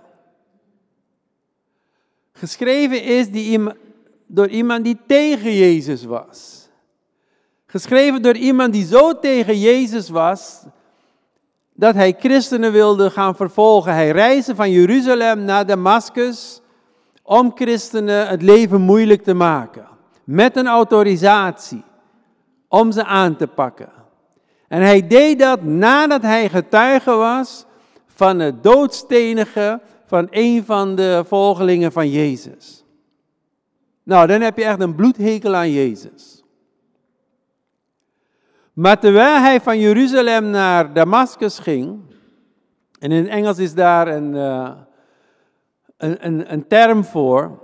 Geschreven 2.32 3.04
is 3.04 3.30
die, 3.30 3.60
door 4.26 4.48
iemand 4.48 4.84
die 4.84 4.98
tegen 5.08 5.56
Jezus 5.56 6.04
was. 6.04 6.70
Geschreven 7.66 8.22
door 8.22 8.36
iemand 8.36 8.74
die 8.74 8.86
zo 8.86 9.20
tegen 9.20 9.60
Jezus 9.60 10.10
was 10.10 10.64
dat 11.74 11.96
hij 11.96 12.16
christenen 12.20 12.72
wilde 12.72 13.10
gaan 13.10 13.36
vervolgen. 13.36 13.94
Hij 13.94 14.10
reisde 14.10 14.56
van 14.56 14.72
Jeruzalem 14.72 15.44
naar 15.44 15.66
Damascus 15.66 16.62
om 17.24 17.52
christenen 17.56 18.28
het 18.28 18.42
leven 18.42 18.82
moeilijk 18.82 19.24
te 19.24 19.34
maken. 19.34 19.88
Met 20.24 20.58
een 20.58 20.68
autorisatie 20.68 21.84
om 22.68 22.92
ze 22.92 23.04
aan 23.04 23.36
te 23.36 23.48
pakken. 23.48 23.90
En 24.68 24.82
hij 24.82 25.08
deed 25.08 25.40
dat 25.40 25.64
nadat 25.64 26.22
hij 26.22 26.50
getuige 26.50 27.12
was 27.12 27.66
van 28.08 28.40
het 28.40 28.64
doodstenige 28.64 29.82
van 30.06 30.28
een 30.30 30.66
van 30.66 30.96
de 30.96 31.24
volgelingen 31.28 31.92
van 31.92 32.10
Jezus. 32.10 32.84
Nou, 34.04 34.28
dan 34.28 34.42
heb 34.42 34.58
je 34.58 34.64
echt 34.64 34.80
een 34.80 34.96
bloedhekel 34.96 35.56
aan 35.56 35.72
Jezus. 35.72 36.43
Maar 38.74 39.00
terwijl 39.00 39.42
hij 39.42 39.62
van 39.62 39.80
Jeruzalem 39.80 40.50
naar 40.50 40.94
Damascus 40.94 41.60
ging, 41.60 42.00
en 43.00 43.12
in 43.12 43.24
het 43.24 43.28
Engels 43.28 43.58
is 43.58 43.74
daar 43.74 44.08
een, 44.08 44.36
uh, 44.36 44.72
een, 45.98 46.26
een, 46.26 46.54
een 46.54 46.68
term 46.68 47.04
voor, 47.04 47.60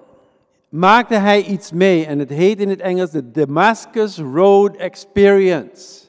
maakte 0.70 1.16
hij 1.16 1.44
iets 1.44 1.72
mee 1.72 2.06
en 2.06 2.20
het 2.20 2.30
heet 2.30 2.60
in 2.60 2.70
het 2.70 2.80
Engels 2.80 3.12
de 3.12 3.32
Damascus 3.32 4.18
Road 4.18 4.76
Experience. 4.76 6.08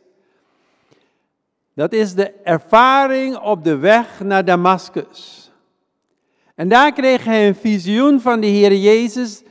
Dat 1.74 1.92
is 1.92 2.14
de 2.14 2.32
ervaring 2.44 3.38
op 3.38 3.64
de 3.64 3.76
weg 3.76 4.20
naar 4.20 4.44
Damascus. 4.44 5.50
En 6.54 6.68
daar 6.68 6.92
kreeg 6.92 7.24
hij 7.24 7.48
een 7.48 7.54
visioen 7.54 8.20
van 8.20 8.40
de 8.40 8.46
Heer 8.46 8.74
Jezus. 8.74 9.42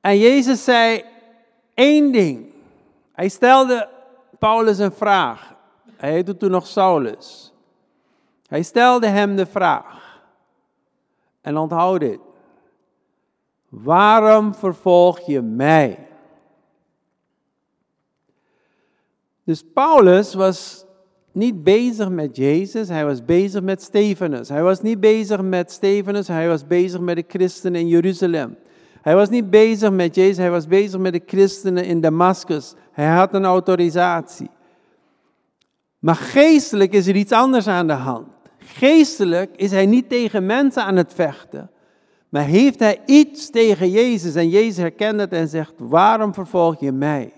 En 0.00 0.18
Jezus 0.18 0.64
zei 0.64 1.04
één 1.74 2.12
ding. 2.12 2.46
Hij 3.12 3.28
stelde 3.28 3.88
Paulus 4.38 4.78
een 4.78 4.92
vraag. 4.92 5.54
Hij 5.96 6.12
heette 6.12 6.36
toen 6.36 6.50
nog 6.50 6.66
Saulus. 6.66 7.52
Hij 8.46 8.62
stelde 8.62 9.06
hem 9.06 9.36
de 9.36 9.46
vraag. 9.46 10.22
En 11.40 11.56
onthoud 11.56 12.00
dit. 12.00 12.20
Waarom 13.68 14.54
vervolg 14.54 15.20
je 15.20 15.40
mij? 15.40 16.08
Dus 19.44 19.64
Paulus 19.72 20.34
was 20.34 20.84
niet 21.32 21.64
bezig 21.64 22.08
met 22.08 22.36
Jezus, 22.36 22.88
hij 22.88 23.04
was 23.04 23.24
bezig 23.24 23.62
met 23.62 23.82
Stefanus. 23.82 24.48
Hij 24.48 24.62
was 24.62 24.82
niet 24.82 25.00
bezig 25.00 25.42
met 25.42 25.72
Stefanus, 25.72 26.28
hij 26.28 26.48
was 26.48 26.66
bezig 26.66 27.00
met 27.00 27.16
de 27.16 27.24
christenen 27.28 27.80
in 27.80 27.88
Jeruzalem. 27.88 28.56
Hij 29.04 29.14
was 29.14 29.28
niet 29.28 29.50
bezig 29.50 29.90
met 29.90 30.14
Jezus, 30.14 30.36
hij 30.36 30.50
was 30.50 30.66
bezig 30.66 31.00
met 31.00 31.12
de 31.12 31.22
christenen 31.26 31.84
in 31.84 32.00
Damascus. 32.00 32.74
Hij 32.92 33.06
had 33.06 33.34
een 33.34 33.44
autorisatie. 33.44 34.50
Maar 35.98 36.14
geestelijk 36.14 36.92
is 36.92 37.06
er 37.06 37.16
iets 37.16 37.32
anders 37.32 37.66
aan 37.66 37.86
de 37.86 37.92
hand. 37.92 38.26
Geestelijk 38.58 39.50
is 39.56 39.70
hij 39.70 39.86
niet 39.86 40.08
tegen 40.08 40.46
mensen 40.46 40.84
aan 40.84 40.96
het 40.96 41.12
vechten, 41.14 41.70
maar 42.28 42.44
heeft 42.44 42.78
hij 42.78 43.00
iets 43.06 43.50
tegen 43.50 43.90
Jezus. 43.90 44.34
En 44.34 44.48
Jezus 44.48 44.76
herkent 44.76 45.20
het 45.20 45.32
en 45.32 45.48
zegt, 45.48 45.72
waarom 45.76 46.34
vervolg 46.34 46.80
je 46.80 46.92
mij? 46.92 47.32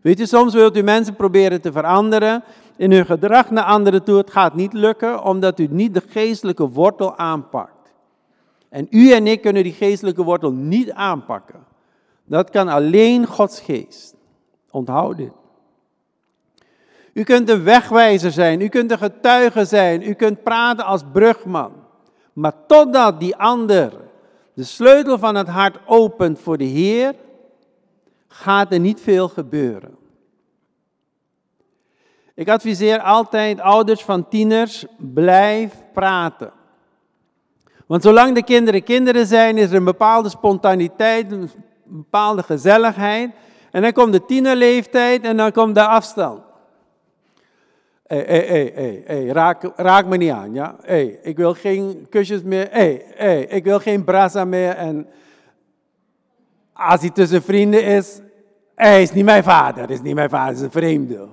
Weet 0.00 0.18
je, 0.18 0.26
soms 0.26 0.54
wilt 0.54 0.76
u 0.76 0.82
mensen 0.82 1.16
proberen 1.16 1.60
te 1.60 1.72
veranderen 1.72 2.44
in 2.76 2.92
hun 2.92 3.06
gedrag 3.06 3.50
naar 3.50 3.64
anderen 3.64 4.04
toe. 4.04 4.16
Het 4.16 4.30
gaat 4.30 4.54
niet 4.54 4.72
lukken, 4.72 5.24
omdat 5.24 5.58
u 5.58 5.66
niet 5.70 5.94
de 5.94 6.02
geestelijke 6.08 6.68
wortel 6.68 7.16
aanpakt. 7.16 7.73
En 8.74 8.86
u 8.90 9.12
en 9.12 9.26
ik 9.26 9.40
kunnen 9.40 9.62
die 9.62 9.72
geestelijke 9.72 10.22
wortel 10.22 10.52
niet 10.52 10.92
aanpakken. 10.92 11.64
Dat 12.24 12.50
kan 12.50 12.68
alleen 12.68 13.26
Gods 13.26 13.60
geest. 13.60 14.14
Onthoud 14.70 15.16
dit. 15.16 15.32
U 17.12 17.22
kunt 17.22 17.48
een 17.48 17.62
wegwijzer 17.62 18.30
zijn, 18.30 18.60
u 18.60 18.68
kunt 18.68 18.90
een 18.90 18.98
getuige 18.98 19.64
zijn, 19.64 20.02
u 20.02 20.12
kunt 20.12 20.42
praten 20.42 20.84
als 20.84 21.02
brugman. 21.12 21.72
Maar 22.32 22.52
totdat 22.66 23.20
die 23.20 23.36
ander 23.36 23.92
de 24.54 24.64
sleutel 24.64 25.18
van 25.18 25.34
het 25.34 25.48
hart 25.48 25.78
opent 25.86 26.38
voor 26.38 26.58
de 26.58 26.64
Heer, 26.64 27.14
gaat 28.28 28.72
er 28.72 28.80
niet 28.80 29.00
veel 29.00 29.28
gebeuren. 29.28 29.96
Ik 32.34 32.48
adviseer 32.48 33.00
altijd 33.00 33.60
ouders 33.60 34.04
van 34.04 34.28
tieners, 34.28 34.84
blijf 34.96 35.74
praten. 35.92 36.52
Want 37.86 38.02
zolang 38.02 38.34
de 38.34 38.44
kinderen 38.44 38.82
kinderen 38.82 39.26
zijn, 39.26 39.58
is 39.58 39.70
er 39.70 39.76
een 39.76 39.84
bepaalde 39.84 40.28
spontaniteit, 40.28 41.32
een 41.32 41.50
bepaalde 41.84 42.42
gezelligheid. 42.42 43.30
En 43.70 43.82
dan 43.82 43.92
komt 43.92 44.12
de 44.12 44.24
tienerleeftijd 44.24 45.24
en 45.24 45.36
dan 45.36 45.52
komt 45.52 45.74
de 45.74 45.86
afstand. 45.86 46.40
Hé, 48.06 48.16
hé, 48.16 48.72
hé, 48.74 49.02
hé, 49.06 49.32
raak, 49.32 49.72
raak 49.76 50.06
me 50.06 50.16
niet 50.16 50.30
aan, 50.30 50.54
ja? 50.54 50.76
Hé, 50.82 51.18
ik 51.22 51.36
wil 51.36 51.54
geen 51.54 52.06
kusjes 52.10 52.42
meer. 52.42 52.68
Hé, 52.70 53.00
hé, 53.14 53.38
ik 53.38 53.64
wil 53.64 53.78
geen 53.78 54.04
brasa 54.04 54.44
meer. 54.44 54.70
En 54.76 55.08
als 56.72 57.00
hij 57.00 57.10
tussen 57.10 57.42
vrienden 57.42 57.84
is, 57.84 58.20
hij 58.74 59.02
is 59.02 59.12
niet 59.12 59.24
mijn 59.24 59.42
vader, 59.42 59.90
is 59.90 60.02
niet 60.02 60.14
mijn 60.14 60.30
vader, 60.30 60.54
is 60.54 60.60
een 60.60 60.70
vreemde. 60.70 61.28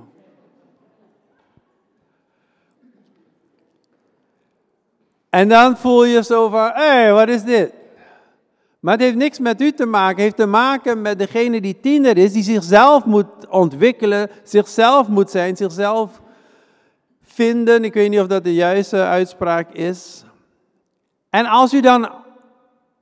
En 5.32 5.50
dan 5.50 5.78
voel 5.78 6.06
je 6.06 6.24
zo 6.24 6.50
van, 6.50 6.72
hé, 6.74 7.12
wat 7.12 7.28
is 7.28 7.44
dit? 7.44 7.74
Maar 8.80 8.94
het 8.94 9.02
heeft 9.02 9.16
niks 9.16 9.40
met 9.40 9.62
u 9.62 9.72
te 9.72 9.86
maken. 9.86 10.16
Het 10.16 10.24
heeft 10.24 10.36
te 10.36 10.46
maken 10.46 11.02
met 11.02 11.20
degene 11.20 11.62
die 11.62 11.80
tiener 11.80 12.18
is, 12.18 12.34
die 12.34 12.44
zichzelf 12.44 13.06
moet 13.06 13.48
ontwikkelen, 13.50 14.30
zichzelf 14.44 15.08
moet 15.08 15.30
zijn, 15.30 15.58
zichzelf 15.58 16.22
vinden. 17.24 17.84
Ik 17.84 17.94
weet 17.94 18.10
niet 18.10 18.20
of 18.20 18.28
dat 18.28 18.44
de 18.44 18.54
juiste 18.54 19.04
uitspraak 19.04 19.72
is. 19.72 20.24
En 21.30 21.46
als 21.46 21.74
u 21.74 21.82
dan 21.82 22.10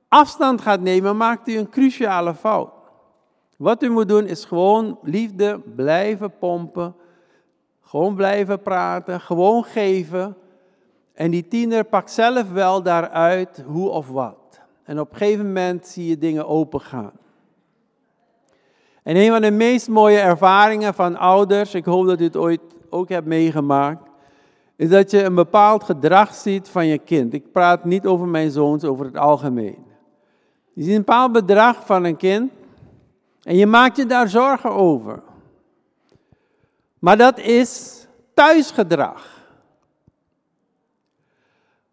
afstand 0.08 0.60
gaat 0.60 0.80
nemen, 0.80 1.16
maakt 1.16 1.48
u 1.48 1.58
een 1.58 1.70
cruciale 1.70 2.34
fout. 2.34 2.72
Wat 3.56 3.82
u 3.82 3.90
moet 3.90 4.08
doen 4.08 4.26
is 4.26 4.44
gewoon 4.44 4.98
liefde 5.02 5.60
blijven 5.74 6.32
pompen, 6.38 6.94
gewoon 7.82 8.14
blijven 8.14 8.62
praten, 8.62 9.20
gewoon 9.20 9.64
geven. 9.64 10.36
En 11.20 11.30
die 11.30 11.48
tiener 11.48 11.84
pakt 11.84 12.10
zelf 12.10 12.52
wel 12.52 12.82
daaruit 12.82 13.62
hoe 13.66 13.88
of 13.88 14.08
wat. 14.08 14.60
En 14.84 15.00
op 15.00 15.10
een 15.10 15.16
gegeven 15.16 15.46
moment 15.46 15.86
zie 15.86 16.06
je 16.06 16.18
dingen 16.18 16.46
opengaan. 16.46 17.12
En 19.02 19.16
een 19.16 19.30
van 19.30 19.40
de 19.40 19.50
meest 19.50 19.88
mooie 19.88 20.18
ervaringen 20.18 20.94
van 20.94 21.16
ouders, 21.16 21.74
ik 21.74 21.84
hoop 21.84 22.06
dat 22.06 22.20
u 22.20 22.24
het 22.24 22.36
ooit 22.36 22.60
ook 22.90 23.08
hebt 23.08 23.26
meegemaakt, 23.26 24.08
is 24.76 24.88
dat 24.88 25.10
je 25.10 25.22
een 25.22 25.34
bepaald 25.34 25.84
gedrag 25.84 26.34
ziet 26.34 26.68
van 26.68 26.86
je 26.86 26.98
kind. 26.98 27.32
Ik 27.32 27.52
praat 27.52 27.84
niet 27.84 28.06
over 28.06 28.26
mijn 28.26 28.50
zoons, 28.50 28.84
over 28.84 29.04
het 29.04 29.16
algemeen. 29.16 29.84
Je 30.72 30.82
ziet 30.82 30.92
een 30.92 31.04
bepaald 31.04 31.32
bedrag 31.32 31.86
van 31.86 32.04
een 32.04 32.16
kind 32.16 32.52
en 33.42 33.56
je 33.56 33.66
maakt 33.66 33.96
je 33.96 34.06
daar 34.06 34.28
zorgen 34.28 34.70
over. 34.70 35.22
Maar 36.98 37.16
dat 37.16 37.38
is 37.38 38.06
thuisgedrag. 38.34 39.39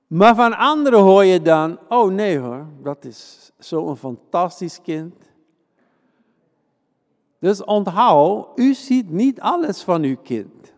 Maar 0.08 0.36
van 0.36 0.58
anderen 0.58 1.00
hoor 1.00 1.24
je 1.24 1.42
dan, 1.42 1.80
oh 1.88 2.12
nee 2.12 2.40
hoor, 2.40 2.66
dat 2.84 3.06
is 3.06 3.52
zo'n 3.58 3.98
fantastisch 3.98 4.82
kind. 4.82 5.16
Dus 7.40 7.64
onthoud, 7.64 8.48
u 8.60 8.74
ziet 8.74 9.10
niet 9.10 9.42
alles 9.42 9.84
van 9.84 10.04
uw 10.04 10.18
kind. 10.24 10.74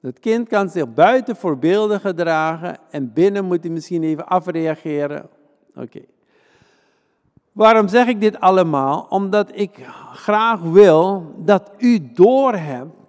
Het 0.00 0.18
kind 0.18 0.48
kan 0.48 0.68
zich 0.68 0.94
buiten 0.94 1.36
voorbeelden 1.36 2.00
gedragen 2.00 2.78
en 2.90 3.12
binnen 3.12 3.44
moet 3.44 3.62
hij 3.62 3.72
misschien 3.72 4.02
even 4.02 4.26
afreageren. 4.26 5.28
Oké. 5.74 6.00
Waarom 7.52 7.88
zeg 7.88 8.06
ik 8.06 8.20
dit 8.20 8.40
allemaal? 8.40 9.06
Omdat 9.08 9.50
ik 9.54 9.86
graag 10.12 10.60
wil 10.60 11.34
dat 11.36 11.70
u 11.78 12.12
doorhebt 12.12 12.99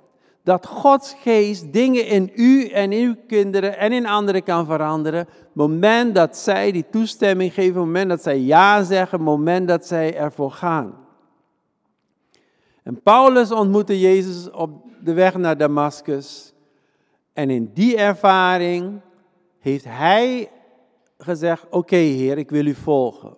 dat 0.44 0.66
Gods 0.66 1.16
geest 1.22 1.74
dingen 1.74 2.08
in 2.08 2.32
u 2.36 2.68
en 2.68 2.92
in 2.92 3.08
uw 3.08 3.16
kinderen 3.28 3.78
en 3.78 3.92
in 3.92 4.06
anderen 4.06 4.44
kan 4.44 4.66
veranderen. 4.66 5.28
Moment 5.54 6.16
dat 6.16 6.38
zij 6.38 6.72
die 6.72 6.86
toestemming 6.92 7.54
geven, 7.54 7.82
moment 7.82 8.10
dat 8.10 8.22
zij 8.22 8.40
ja 8.40 8.84
zeggen, 8.84 9.22
moment 9.22 9.68
dat 9.68 9.88
zij 9.88 10.16
ervoor 10.16 10.52
gaan. 10.52 10.96
En 12.84 13.02
Paulus 13.02 13.52
ontmoette 13.52 14.00
Jezus 14.00 14.52
op 14.52 14.86
de 15.04 15.14
weg 15.14 15.38
naar 15.38 15.58
Damascus. 15.58 16.54
En 17.34 17.50
in 17.50 17.72
die 17.74 17.98
ervaring 17.98 19.02
heeft 19.60 19.86
hij 19.86 20.52
gezegd: 21.18 21.66
Oké, 21.70 21.96
Heer, 21.96 22.38
ik 22.38 22.50
wil 22.50 22.66
u 22.66 22.74
volgen. 22.74 23.36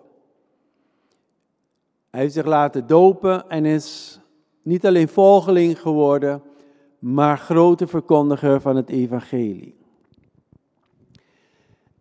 Hij 2.10 2.20
heeft 2.20 2.34
zich 2.34 2.46
laten 2.46 2.86
dopen 2.86 3.48
en 3.48 3.64
is 3.64 4.18
niet 4.62 4.86
alleen 4.86 5.08
volgeling 5.08 5.80
geworden, 5.80 6.42
maar 7.04 7.38
grote 7.38 7.86
verkondiger 7.86 8.60
van 8.60 8.76
het 8.76 8.88
evangelie. 8.88 9.74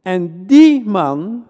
En 0.01 0.45
die 0.45 0.85
man, 0.85 1.45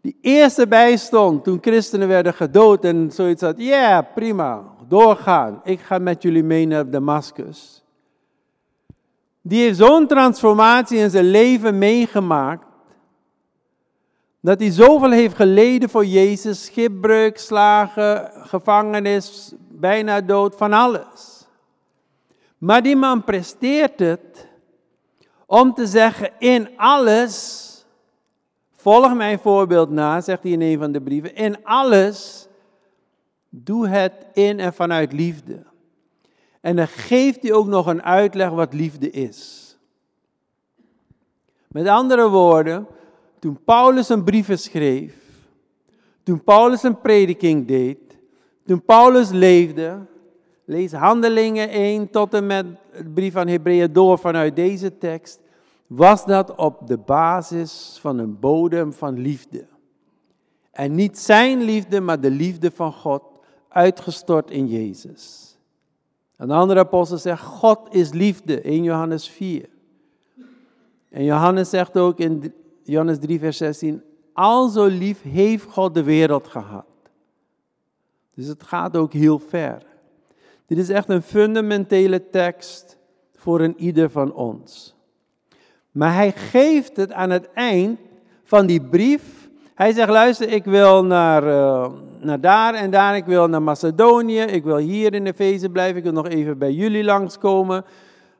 die 0.00 0.16
eerst 0.20 0.58
erbij 0.58 0.96
stond 0.96 1.44
toen 1.44 1.58
christenen 1.60 2.08
werden 2.08 2.34
gedood 2.34 2.84
en 2.84 3.10
zoiets 3.12 3.42
had, 3.42 3.54
ja, 3.58 4.02
prima, 4.14 4.62
doorgaan, 4.88 5.60
ik 5.64 5.80
ga 5.80 5.98
met 5.98 6.22
jullie 6.22 6.42
mee 6.42 6.66
naar 6.66 6.90
Damascus. 6.90 7.84
Die 9.40 9.60
heeft 9.60 9.78
zo'n 9.78 10.06
transformatie 10.06 10.98
in 10.98 11.10
zijn 11.10 11.30
leven 11.30 11.78
meegemaakt, 11.78 12.66
dat 14.40 14.60
hij 14.60 14.70
zoveel 14.70 15.10
heeft 15.10 15.36
geleden 15.36 15.88
voor 15.88 16.06
Jezus, 16.06 16.64
schipbreuk, 16.64 17.38
slagen, 17.38 18.30
gevangenis, 18.34 19.54
bijna 19.68 20.20
dood, 20.20 20.56
van 20.56 20.72
alles. 20.72 21.33
Maar 22.64 22.82
die 22.82 22.96
man 22.96 23.24
presteert 23.24 23.98
het 23.98 24.48
om 25.46 25.74
te 25.74 25.86
zeggen 25.86 26.32
in 26.38 26.68
alles, 26.76 27.70
volg 28.76 29.14
mijn 29.14 29.38
voorbeeld 29.38 29.90
na, 29.90 30.20
zegt 30.20 30.42
hij 30.42 30.52
in 30.52 30.60
een 30.60 30.78
van 30.78 30.92
de 30.92 31.00
brieven, 31.00 31.34
in 31.34 31.64
alles 31.64 32.48
doe 33.48 33.88
het 33.88 34.12
in 34.32 34.60
en 34.60 34.74
vanuit 34.74 35.12
liefde. 35.12 35.62
En 36.60 36.76
dan 36.76 36.88
geeft 36.88 37.42
hij 37.42 37.52
ook 37.52 37.66
nog 37.66 37.86
een 37.86 38.02
uitleg 38.02 38.50
wat 38.50 38.72
liefde 38.72 39.10
is. 39.10 39.76
Met 41.68 41.86
andere 41.86 42.28
woorden, 42.28 42.86
toen 43.38 43.64
Paulus 43.64 44.08
een 44.08 44.24
brieven 44.24 44.58
schreef, 44.58 45.14
toen 46.22 46.44
Paulus 46.44 46.82
een 46.82 47.00
prediking 47.00 47.66
deed, 47.66 48.18
toen 48.66 48.84
Paulus 48.84 49.30
leefde, 49.30 50.12
Lees 50.64 50.92
Handelingen 50.92 51.68
1 51.68 52.10
tot 52.10 52.34
en 52.34 52.46
met 52.46 52.66
het 52.90 53.14
brief 53.14 53.32
van 53.32 53.48
Hebreeën 53.48 53.92
door 53.92 54.18
vanuit 54.18 54.56
deze 54.56 54.98
tekst. 54.98 55.40
Was 55.86 56.24
dat 56.24 56.54
op 56.54 56.86
de 56.86 56.98
basis 56.98 57.98
van 58.00 58.18
een 58.18 58.38
bodem 58.38 58.92
van 58.92 59.18
liefde. 59.18 59.66
En 60.70 60.94
niet 60.94 61.18
zijn 61.18 61.62
liefde, 61.62 62.00
maar 62.00 62.20
de 62.20 62.30
liefde 62.30 62.70
van 62.70 62.92
God, 62.92 63.22
uitgestort 63.68 64.50
in 64.50 64.66
Jezus. 64.66 65.56
Een 66.36 66.50
andere 66.50 66.80
apostel 66.80 67.18
zegt, 67.18 67.42
God 67.42 67.94
is 67.94 68.12
liefde, 68.12 68.60
in 68.60 68.82
Johannes 68.82 69.28
4. 69.28 69.68
En 71.10 71.24
Johannes 71.24 71.70
zegt 71.70 71.98
ook 71.98 72.18
in 72.18 72.54
Johannes 72.82 73.18
3, 73.18 73.38
vers 73.38 73.56
16, 73.56 74.02
al 74.32 74.68
zo 74.68 74.86
lief 74.86 75.22
heeft 75.22 75.64
God 75.64 75.94
de 75.94 76.02
wereld 76.02 76.46
gehad. 76.46 76.86
Dus 78.34 78.46
het 78.46 78.62
gaat 78.62 78.96
ook 78.96 79.12
heel 79.12 79.38
ver. 79.38 79.86
Dit 80.74 80.82
is 80.82 80.90
echt 80.90 81.08
een 81.08 81.22
fundamentele 81.22 82.30
tekst 82.30 82.96
voor 83.36 83.60
een 83.60 83.74
ieder 83.76 84.10
van 84.10 84.32
ons. 84.32 84.94
Maar 85.90 86.14
hij 86.14 86.32
geeft 86.32 86.96
het 86.96 87.12
aan 87.12 87.30
het 87.30 87.52
eind 87.52 87.98
van 88.44 88.66
die 88.66 88.80
brief. 88.80 89.22
Hij 89.74 89.92
zegt, 89.92 90.08
luister, 90.08 90.48
ik 90.48 90.64
wil 90.64 91.04
naar, 91.04 91.46
uh, 91.46 91.86
naar 92.20 92.40
daar 92.40 92.74
en 92.74 92.90
daar, 92.90 93.16
ik 93.16 93.24
wil 93.24 93.48
naar 93.48 93.62
Macedonië, 93.62 94.40
ik 94.40 94.64
wil 94.64 94.76
hier 94.76 95.14
in 95.14 95.24
de 95.24 95.34
feesten 95.34 95.72
blijven, 95.72 95.96
ik 95.96 96.02
wil 96.02 96.12
nog 96.12 96.28
even 96.28 96.58
bij 96.58 96.72
jullie 96.72 97.04
langskomen. 97.04 97.84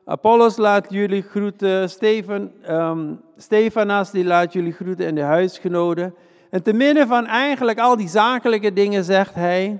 Apollos 0.05 0.57
laat 0.57 0.85
jullie 0.89 1.21
groeten, 1.21 1.89
Steven, 1.89 2.51
um, 2.69 3.21
Stefanas 3.37 4.11
die 4.11 4.25
laat 4.25 4.53
jullie 4.53 4.73
groeten 4.73 5.05
en 5.05 5.15
de 5.15 5.21
huisgenoten. 5.21 6.15
En 6.49 6.63
te 6.63 6.73
midden 6.73 7.07
van 7.07 7.25
eigenlijk 7.25 7.79
al 7.79 7.95
die 7.95 8.09
zakelijke 8.09 8.73
dingen 8.73 9.03
zegt 9.03 9.33
hij, 9.33 9.79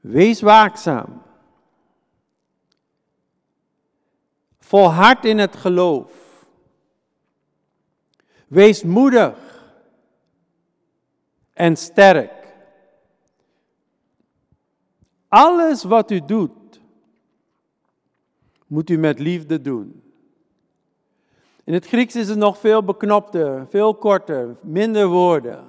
wees 0.00 0.40
waakzaam. 0.40 1.26
Volhard 4.68 5.24
in 5.24 5.38
het 5.38 5.56
geloof. 5.56 6.46
Wees 8.46 8.82
moedig 8.82 9.64
en 11.52 11.76
sterk. 11.76 12.56
Alles 15.28 15.84
wat 15.84 16.10
u 16.10 16.24
doet, 16.24 16.80
moet 18.66 18.90
u 18.90 18.96
met 18.96 19.18
liefde 19.18 19.60
doen. 19.60 20.02
In 21.64 21.72
het 21.72 21.86
Grieks 21.86 22.16
is 22.16 22.28
het 22.28 22.38
nog 22.38 22.58
veel 22.58 22.82
beknopter, 22.84 23.66
veel 23.68 23.94
korter, 23.94 24.56
minder 24.62 25.06
woorden. 25.06 25.64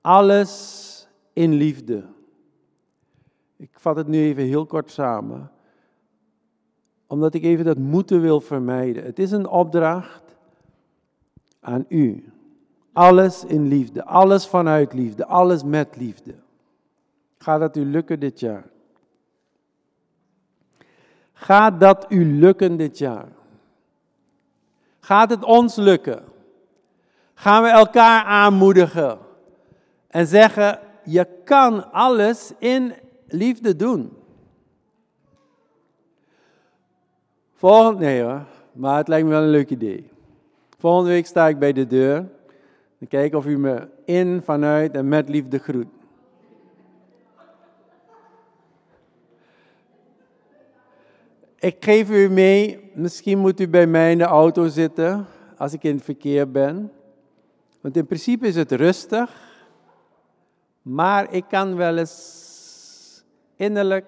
Alles 0.00 1.08
in 1.32 1.52
liefde. 1.52 2.04
Ik 3.56 3.70
vat 3.72 3.96
het 3.96 4.06
nu 4.06 4.18
even 4.18 4.44
heel 4.44 4.66
kort 4.66 4.90
samen 4.90 5.56
omdat 7.08 7.34
ik 7.34 7.42
even 7.42 7.64
dat 7.64 7.78
moeten 7.78 8.20
wil 8.20 8.40
vermijden. 8.40 9.04
Het 9.04 9.18
is 9.18 9.30
een 9.30 9.48
opdracht, 9.48 10.22
aan 11.60 11.84
u. 11.88 12.32
Alles 12.92 13.44
in 13.44 13.68
liefde, 13.68 14.04
alles 14.04 14.46
vanuit 14.46 14.92
liefde, 14.92 15.26
alles 15.26 15.64
met 15.64 15.96
liefde. 15.96 16.34
Gaat 17.38 17.60
dat 17.60 17.76
u 17.76 17.84
lukken 17.84 18.20
dit 18.20 18.40
jaar? 18.40 18.64
Gaat 21.32 21.80
dat 21.80 22.06
u 22.08 22.38
lukken 22.38 22.76
dit 22.76 22.98
jaar? 22.98 23.28
Gaat 25.00 25.30
het 25.30 25.44
ons 25.44 25.76
lukken? 25.76 26.24
Gaan 27.34 27.62
we 27.62 27.68
elkaar 27.68 28.24
aanmoedigen 28.24 29.18
en 30.08 30.26
zeggen: 30.26 30.78
je 31.04 31.26
kan 31.44 31.92
alles 31.92 32.52
in 32.58 32.94
liefde 33.26 33.76
doen. 33.76 34.17
Volgende, 37.58 38.04
nee 38.04 38.22
hoor, 38.22 38.44
maar 38.72 38.96
het 38.96 39.08
lijkt 39.08 39.26
me 39.26 39.32
wel 39.32 39.42
een 39.42 39.48
leuk 39.48 39.70
idee. 39.70 40.10
Volgende 40.78 41.10
week 41.10 41.26
sta 41.26 41.48
ik 41.48 41.58
bij 41.58 41.72
de 41.72 41.86
deur. 41.86 42.14
Dan 42.98 43.08
kijk 43.08 43.34
of 43.34 43.46
u 43.46 43.58
me 43.58 43.88
in, 44.04 44.42
vanuit 44.44 44.94
en 44.94 45.08
met 45.08 45.28
liefde 45.28 45.58
groet. 45.58 45.86
Ik 51.58 51.84
geef 51.84 52.10
u 52.10 52.28
mee, 52.28 52.90
misschien 52.94 53.38
moet 53.38 53.60
u 53.60 53.68
bij 53.68 53.86
mij 53.86 54.10
in 54.10 54.18
de 54.18 54.24
auto 54.24 54.68
zitten 54.68 55.26
als 55.56 55.72
ik 55.72 55.82
in 55.82 55.94
het 55.94 56.04
verkeer 56.04 56.50
ben. 56.50 56.92
Want 57.80 57.96
in 57.96 58.06
principe 58.06 58.46
is 58.46 58.56
het 58.56 58.72
rustig, 58.72 59.30
maar 60.82 61.32
ik 61.32 61.44
kan 61.48 61.76
wel 61.76 61.96
eens 61.96 63.24
innerlijk, 63.56 64.06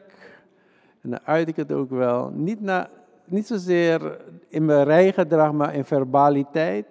en 1.01 1.11
dan 1.11 1.21
uit 1.25 1.49
ik 1.49 1.57
het 1.57 1.73
ook 1.73 1.91
wel, 1.91 2.31
niet, 2.35 2.61
na, 2.61 2.91
niet 3.31 3.47
zozeer 3.47 4.21
in 4.49 4.65
mijn 4.65 4.85
rijgedrag, 4.85 5.53
maar 5.53 5.75
in 5.75 5.85
verbaliteit. 5.85 6.87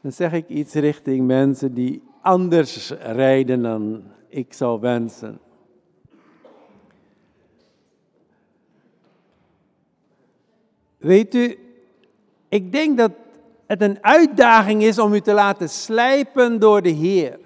Dan 0.00 0.12
zeg 0.12 0.32
ik 0.32 0.48
iets 0.48 0.74
richting 0.74 1.26
mensen 1.26 1.74
die 1.74 2.02
anders 2.20 2.90
rijden 2.90 3.62
dan 3.62 4.02
ik 4.28 4.52
zou 4.52 4.80
wensen. 4.80 5.38
Weet 10.98 11.34
u, 11.34 11.58
ik 12.48 12.72
denk 12.72 12.98
dat 12.98 13.12
het 13.66 13.82
een 13.82 13.98
uitdaging 14.00 14.82
is 14.82 14.98
om 14.98 15.12
u 15.12 15.20
te 15.20 15.32
laten 15.32 15.68
slijpen 15.68 16.60
door 16.60 16.82
de 16.82 16.90
Heer. 16.90 17.38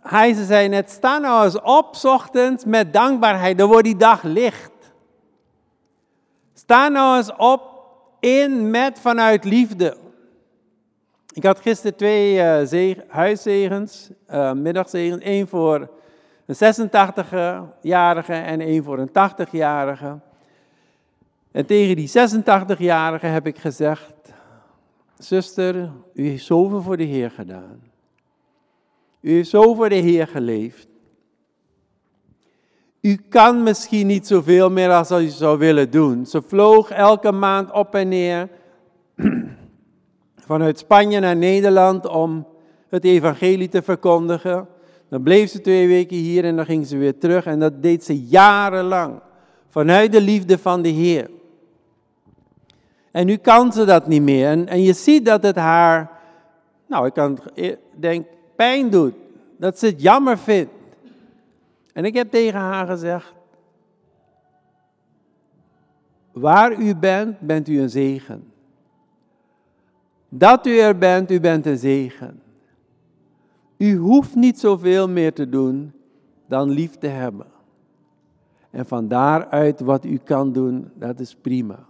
Hij 0.00 0.32
zei 0.32 0.68
net, 0.68 0.90
sta 0.90 1.18
nou 1.18 1.44
eens 1.44 1.60
op, 1.60 1.96
ochtends, 2.02 2.64
met 2.64 2.92
dankbaarheid, 2.92 3.58
dan 3.58 3.68
wordt 3.68 3.84
die 3.84 3.96
dag 3.96 4.22
licht. 4.22 4.72
Sta 6.54 6.88
nou 6.88 7.16
eens 7.16 7.36
op, 7.36 7.62
in, 8.20 8.70
met, 8.70 8.98
vanuit 9.00 9.44
liefde. 9.44 9.96
Ik 11.32 11.44
had 11.44 11.60
gisteren 11.60 11.96
twee 11.96 12.34
uh, 12.34 12.94
huiszegens, 13.08 14.10
uh, 14.30 14.52
middagzegens, 14.52 15.22
één 15.22 15.48
voor 15.48 15.88
een 16.46 16.54
86-jarige 16.54 18.32
en 18.32 18.60
één 18.60 18.84
voor 18.84 18.98
een 18.98 19.08
80-jarige. 19.08 20.18
En 21.52 21.66
tegen 21.66 21.96
die 21.96 22.08
86-jarige 22.08 23.26
heb 23.26 23.46
ik 23.46 23.58
gezegd, 23.58 24.12
zuster, 25.18 25.90
u 26.14 26.28
heeft 26.28 26.44
zoveel 26.44 26.82
voor 26.82 26.96
de 26.96 27.04
Heer 27.04 27.30
gedaan. 27.30 27.93
U 29.24 29.32
heeft 29.32 29.48
zo 29.48 29.74
voor 29.74 29.88
de 29.88 29.94
Heer 29.94 30.26
geleefd. 30.26 30.86
U 33.00 33.16
kan 33.28 33.62
misschien 33.62 34.06
niet 34.06 34.26
zoveel 34.26 34.70
meer 34.70 34.90
als 34.90 35.10
u 35.10 35.26
zou 35.26 35.58
willen 35.58 35.90
doen. 35.90 36.26
Ze 36.26 36.42
vloog 36.42 36.90
elke 36.90 37.32
maand 37.32 37.70
op 37.70 37.94
en 37.94 38.08
neer 38.08 38.48
vanuit 40.46 40.78
Spanje 40.78 41.20
naar 41.20 41.36
Nederland 41.36 42.06
om 42.06 42.46
het 42.88 43.04
evangelie 43.04 43.68
te 43.68 43.82
verkondigen. 43.82 44.68
Dan 45.08 45.22
bleef 45.22 45.50
ze 45.50 45.60
twee 45.60 45.88
weken 45.88 46.16
hier 46.16 46.44
en 46.44 46.56
dan 46.56 46.64
ging 46.64 46.86
ze 46.86 46.96
weer 46.96 47.18
terug. 47.18 47.46
En 47.46 47.58
dat 47.58 47.82
deed 47.82 48.04
ze 48.04 48.24
jarenlang. 48.24 49.20
Vanuit 49.68 50.12
de 50.12 50.20
liefde 50.20 50.58
van 50.58 50.82
de 50.82 50.88
Heer. 50.88 51.30
En 53.10 53.26
nu 53.26 53.36
kan 53.36 53.72
ze 53.72 53.84
dat 53.84 54.06
niet 54.06 54.22
meer. 54.22 54.48
En, 54.48 54.68
en 54.68 54.82
je 54.82 54.92
ziet 54.92 55.24
dat 55.24 55.42
het 55.42 55.56
haar, 55.56 56.10
nou 56.86 57.06
ik 57.06 57.12
kan 57.12 57.38
denk, 57.96 58.26
pijn 58.56 58.90
doet. 58.90 59.14
Dat 59.56 59.78
ze 59.78 59.86
het 59.86 60.02
jammer 60.02 60.38
vindt. 60.38 60.72
En 61.92 62.04
ik 62.04 62.14
heb 62.14 62.30
tegen 62.30 62.60
haar 62.60 62.86
gezegd, 62.86 63.32
waar 66.32 66.80
u 66.80 66.96
bent, 66.96 67.40
bent 67.40 67.68
u 67.68 67.80
een 67.80 67.90
zegen. 67.90 68.52
Dat 70.28 70.66
u 70.66 70.78
er 70.78 70.98
bent, 70.98 71.30
u 71.30 71.40
bent 71.40 71.66
een 71.66 71.78
zegen. 71.78 72.42
U 73.76 73.96
hoeft 73.96 74.34
niet 74.34 74.58
zoveel 74.58 75.08
meer 75.08 75.32
te 75.32 75.48
doen 75.48 75.92
dan 76.46 76.70
lief 76.70 76.96
te 76.96 77.06
hebben. 77.06 77.46
En 78.70 78.86
van 78.86 79.08
daaruit 79.08 79.80
wat 79.80 80.04
u 80.04 80.16
kan 80.16 80.52
doen, 80.52 80.90
dat 80.94 81.20
is 81.20 81.34
prima. 81.34 81.86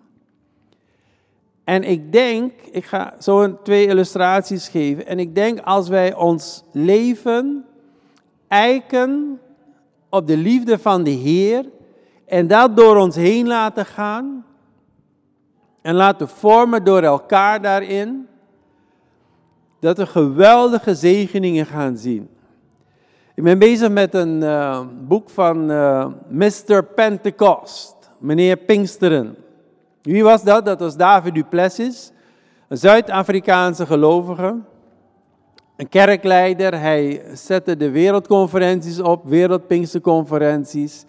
En 1.64 1.82
ik 1.82 2.12
denk, 2.12 2.52
ik 2.70 2.84
ga 2.84 3.14
zo 3.20 3.62
twee 3.62 3.86
illustraties 3.86 4.68
geven. 4.68 5.06
En 5.06 5.18
ik 5.18 5.34
denk 5.34 5.60
als 5.60 5.88
wij 5.88 6.14
ons 6.14 6.64
leven 6.72 7.64
eiken 8.48 9.40
op 10.08 10.26
de 10.26 10.36
liefde 10.36 10.78
van 10.78 11.02
de 11.02 11.10
Heer 11.10 11.64
en 12.26 12.46
dat 12.46 12.76
door 12.76 12.96
ons 12.96 13.16
heen 13.16 13.46
laten 13.46 13.86
gaan 13.86 14.44
en 15.82 15.94
laten 15.94 16.28
vormen 16.28 16.84
door 16.84 17.02
elkaar 17.02 17.62
daarin, 17.62 18.26
dat 19.80 19.98
we 19.98 20.06
geweldige 20.06 20.94
zegeningen 20.94 21.66
gaan 21.66 21.96
zien. 21.96 22.28
Ik 23.34 23.42
ben 23.42 23.58
bezig 23.58 23.90
met 23.90 24.14
een 24.14 24.42
uh, 24.42 24.80
boek 25.00 25.30
van 25.30 25.70
eh, 25.70 26.06
Mr. 26.28 26.84
Pentecost, 26.84 27.94
meneer 28.18 28.56
Pinksteren. 28.56 29.36
Wie 30.04 30.22
was 30.22 30.42
dat? 30.42 30.64
Dat 30.64 30.80
was 30.80 30.96
David 30.96 31.34
Duplessis, 31.34 32.10
een 32.68 32.76
Zuid-Afrikaanse 32.76 33.86
gelovige, 33.86 34.56
een 35.76 35.88
kerkleider. 35.88 36.80
Hij 36.80 37.22
zette 37.32 37.76
de 37.76 37.90
wereldconferenties 37.90 39.00
op, 39.00 39.24
wereldpinksterconferenties. 39.24 41.04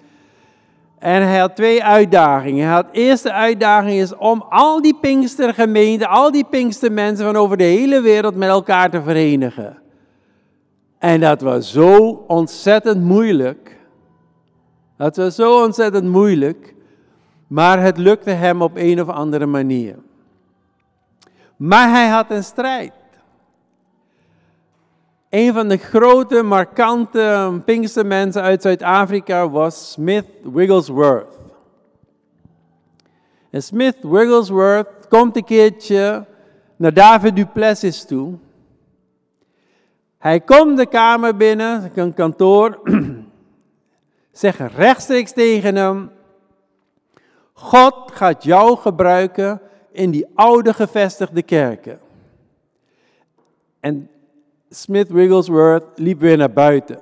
En 0.99 1.27
hij 1.27 1.39
had 1.39 1.55
twee 1.55 1.83
uitdagingen. 1.83 2.65
Hij 2.65 2.73
had, 2.73 2.93
de 2.93 2.99
eerste 2.99 3.31
uitdaging 3.31 3.99
is 3.99 4.15
om 4.15 4.45
al 4.49 4.81
die 4.81 4.97
Pinkstergemeenten, 5.01 6.07
al 6.07 6.31
die 6.31 6.45
Pinkstermensen 6.49 7.25
van 7.25 7.35
over 7.35 7.57
de 7.57 7.63
hele 7.63 8.01
wereld 8.01 8.35
met 8.35 8.49
elkaar 8.49 8.89
te 8.89 9.01
verenigen. 9.01 9.77
En 10.99 11.19
dat 11.19 11.41
was 11.41 11.71
zo 11.71 12.23
ontzettend 12.27 13.03
moeilijk. 13.03 13.77
Dat 14.97 15.15
was 15.15 15.35
zo 15.35 15.63
ontzettend 15.63 16.05
moeilijk. 16.05 16.74
Maar 17.47 17.81
het 17.81 17.97
lukte 17.97 18.29
hem 18.29 18.61
op 18.61 18.71
een 18.75 19.01
of 19.01 19.09
andere 19.09 19.45
manier. 19.45 19.95
Maar 21.55 21.89
hij 21.89 22.07
had 22.07 22.31
een 22.31 22.43
strijd. 22.43 22.93
Een 25.29 25.53
van 25.53 25.67
de 25.67 25.77
grote, 25.77 26.43
markante 26.43 27.61
mensen 28.05 28.41
uit 28.41 28.61
Zuid-Afrika 28.61 29.49
was 29.49 29.91
Smith 29.91 30.25
Wigglesworth. 30.43 31.37
En 33.49 33.63
Smith 33.63 33.97
Wigglesworth 34.01 35.07
komt 35.09 35.35
een 35.35 35.43
keertje 35.43 36.25
naar 36.75 36.93
David 36.93 37.35
Duplessis 37.35 38.05
toe. 38.05 38.33
Hij 40.17 40.39
komt 40.39 40.77
de 40.77 40.85
kamer 40.85 41.35
binnen, 41.35 41.91
een 41.95 42.13
kantoor, 42.13 42.79
zegt 44.31 44.59
rechtstreeks 44.59 45.31
tegen 45.31 45.75
hem: 45.75 46.11
God 47.57 48.11
gaat 48.11 48.43
jou 48.43 48.77
gebruiken 48.77 49.61
in 49.91 50.11
die 50.11 50.27
oude 50.33 50.73
gevestigde 50.73 51.41
kerken. 51.41 51.99
En 53.79 54.09
Smith 54.69 55.09
Wigglesworth 55.09 55.85
liep 55.95 56.19
weer 56.19 56.37
naar 56.37 56.53
buiten. 56.53 56.99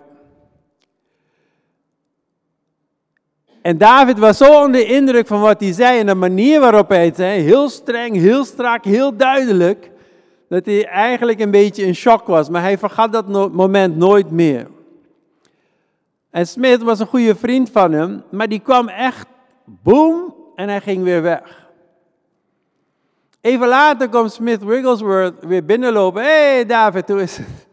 En 3.62 3.78
David 3.78 4.20
was 4.20 4.38
zo 4.38 4.64
onder 4.64 4.82
de 4.82 4.86
indruk 4.86 5.28
van 5.28 5.42
wat 5.42 5.60
hij 5.60 5.74
zei 5.74 6.00
en 6.00 6.06
de 6.06 6.16
manier 6.16 6.60
waarop 6.60 6.90
hij 6.90 7.06
het 7.06 7.16
zei, 7.16 7.42
heel 7.42 7.70
streng, 7.70 8.16
heel 8.16 8.46
strak, 8.46 8.86
heel 8.86 9.16
duidelijk, 9.16 9.92
dat 10.50 10.66
hij 10.66 10.88
eigenlijk 10.88 11.40
een 11.40 11.52
beetje 11.52 11.86
in 11.86 11.96
shock 11.96 12.28
was. 12.28 12.50
Maar 12.50 12.62
hij 12.62 12.78
vergat 12.78 13.14
dat 13.14 13.54
moment 13.54 13.96
nooit 13.98 14.32
meer. 14.32 14.68
En 16.30 16.48
Smith 16.48 16.82
was 16.82 17.00
een 17.00 17.08
goede 17.08 17.36
vriend 17.36 17.70
van 17.70 17.92
hem, 17.92 18.24
maar 18.32 18.48
die 18.48 18.60
kwam 18.60 18.88
echt, 18.88 19.28
boom, 19.66 20.33
en 20.56 20.70
hij 20.70 20.82
ging 20.82 21.04
weer 21.04 21.22
weg. 21.22 21.72
Even 23.42 23.68
later 23.68 24.10
komt 24.10 24.32
Smith 24.32 24.64
Wigglesworth 24.64 25.46
weer 25.46 25.66
binnenlopen. 25.66 26.22
Hé 26.22 26.54
hey 26.54 26.66
David, 26.66 27.10
hoe 27.10 27.22
is 27.22 27.38
het? 27.38 27.68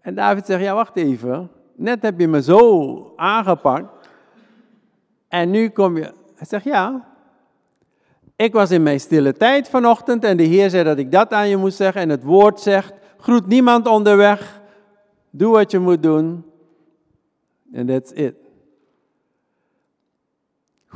En 0.00 0.14
David 0.14 0.46
zegt, 0.46 0.62
ja 0.62 0.74
wacht 0.74 0.96
even. 0.96 1.50
Net 1.76 2.02
heb 2.02 2.20
je 2.20 2.28
me 2.28 2.42
zo 2.42 3.12
aangepakt. 3.16 4.08
En 5.28 5.50
nu 5.50 5.68
kom 5.68 5.96
je. 5.96 6.12
Hij 6.34 6.46
zegt, 6.46 6.64
ja. 6.64 7.08
Ik 8.36 8.52
was 8.52 8.70
in 8.70 8.82
mijn 8.82 9.00
stille 9.00 9.32
tijd 9.32 9.68
vanochtend 9.68 10.24
en 10.24 10.36
de 10.36 10.42
Heer 10.42 10.70
zei 10.70 10.84
dat 10.84 10.98
ik 10.98 11.12
dat 11.12 11.32
aan 11.32 11.48
je 11.48 11.56
moest 11.56 11.76
zeggen. 11.76 12.00
En 12.00 12.08
het 12.08 12.22
woord 12.22 12.60
zegt, 12.60 12.92
groet 13.18 13.46
niemand 13.46 13.86
onderweg, 13.86 14.60
doe 15.30 15.52
wat 15.52 15.70
je 15.70 15.78
moet 15.78 16.02
doen. 16.02 16.44
En 17.72 17.86
that's 17.86 18.12
it. 18.12 18.43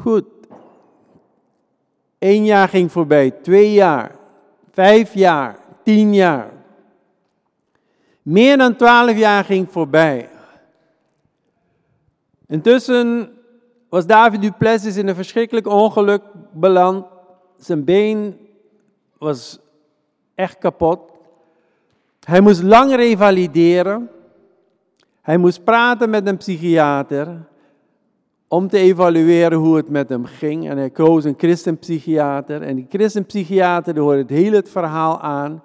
Goed. 0.01 0.25
Eén 2.19 2.45
jaar 2.45 2.69
ging 2.69 2.93
voorbij, 2.93 3.31
twee 3.31 3.73
jaar, 3.73 4.17
vijf 4.73 5.15
jaar, 5.15 5.59
tien 5.83 6.15
jaar. 6.15 6.51
Meer 8.23 8.57
dan 8.57 8.77
twaalf 8.77 9.17
jaar 9.17 9.45
ging 9.45 9.71
voorbij. 9.71 10.29
Intussen 12.47 13.33
was 13.89 14.07
David 14.07 14.43
Duplessis 14.43 14.97
in 14.97 15.09
een 15.09 15.15
verschrikkelijk 15.15 15.67
ongeluk 15.67 16.23
beland. 16.53 17.07
Zijn 17.57 17.85
been 17.85 18.39
was 19.19 19.59
echt 20.35 20.59
kapot. 20.59 21.01
Hij 22.21 22.41
moest 22.41 22.63
lang 22.63 22.95
revalideren. 22.95 24.11
Hij 25.23 25.37
moest 25.37 25.65
praten 25.65 26.11
met 26.11 26.27
een 26.27 26.37
psychiater 26.37 27.47
om 28.49 28.69
te 28.69 28.79
evalueren 28.79 29.59
hoe 29.59 29.77
het 29.77 29.89
met 29.89 30.09
hem 30.09 30.25
ging. 30.25 30.69
En 30.69 30.77
hij 30.77 30.91
koos 30.91 31.25
een 31.25 31.35
christenpsychiater. 31.39 32.63
En 32.63 32.77
die 32.77 32.87
christenpsychiater 32.89 33.99
hoorde 33.99 34.21
het 34.21 34.31
hele 34.31 34.57
het 34.57 34.69
verhaal 34.69 35.21
aan. 35.21 35.63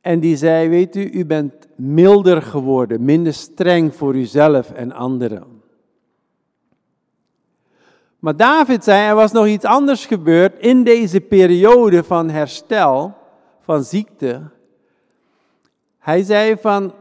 En 0.00 0.20
die 0.20 0.36
zei, 0.36 0.68
weet 0.68 0.96
u, 0.96 1.10
u 1.10 1.26
bent 1.26 1.52
milder 1.76 2.42
geworden, 2.42 3.04
minder 3.04 3.32
streng 3.32 3.94
voor 3.94 4.14
uzelf 4.14 4.70
en 4.70 4.92
anderen. 4.92 5.44
Maar 8.18 8.36
David 8.36 8.84
zei, 8.84 9.08
er 9.08 9.14
was 9.14 9.32
nog 9.32 9.46
iets 9.46 9.64
anders 9.64 10.06
gebeurd 10.06 10.58
in 10.58 10.84
deze 10.84 11.20
periode 11.20 12.04
van 12.04 12.30
herstel, 12.30 13.14
van 13.60 13.84
ziekte. 13.84 14.42
Hij 15.98 16.22
zei 16.22 16.56
van, 16.56 16.92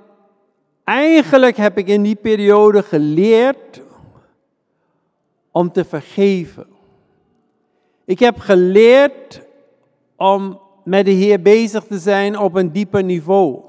eigenlijk 0.90 1.58
heb 1.58 1.78
ik 1.78 1.88
in 1.88 2.04
die 2.04 2.16
periode 2.16 2.84
geleerd 2.84 3.82
om 5.52 5.72
te 5.72 5.86
vergeven. 5.86 6.68
Ik 8.06 8.20
heb 8.20 8.40
geleerd 8.40 9.42
om 10.16 10.60
met 10.84 11.06
de 11.06 11.12
Heer 11.12 11.42
bezig 11.42 11.84
te 11.84 11.98
zijn 11.98 12.38
op 12.38 12.56
een 12.56 12.72
dieper 12.72 13.04
niveau. 13.04 13.64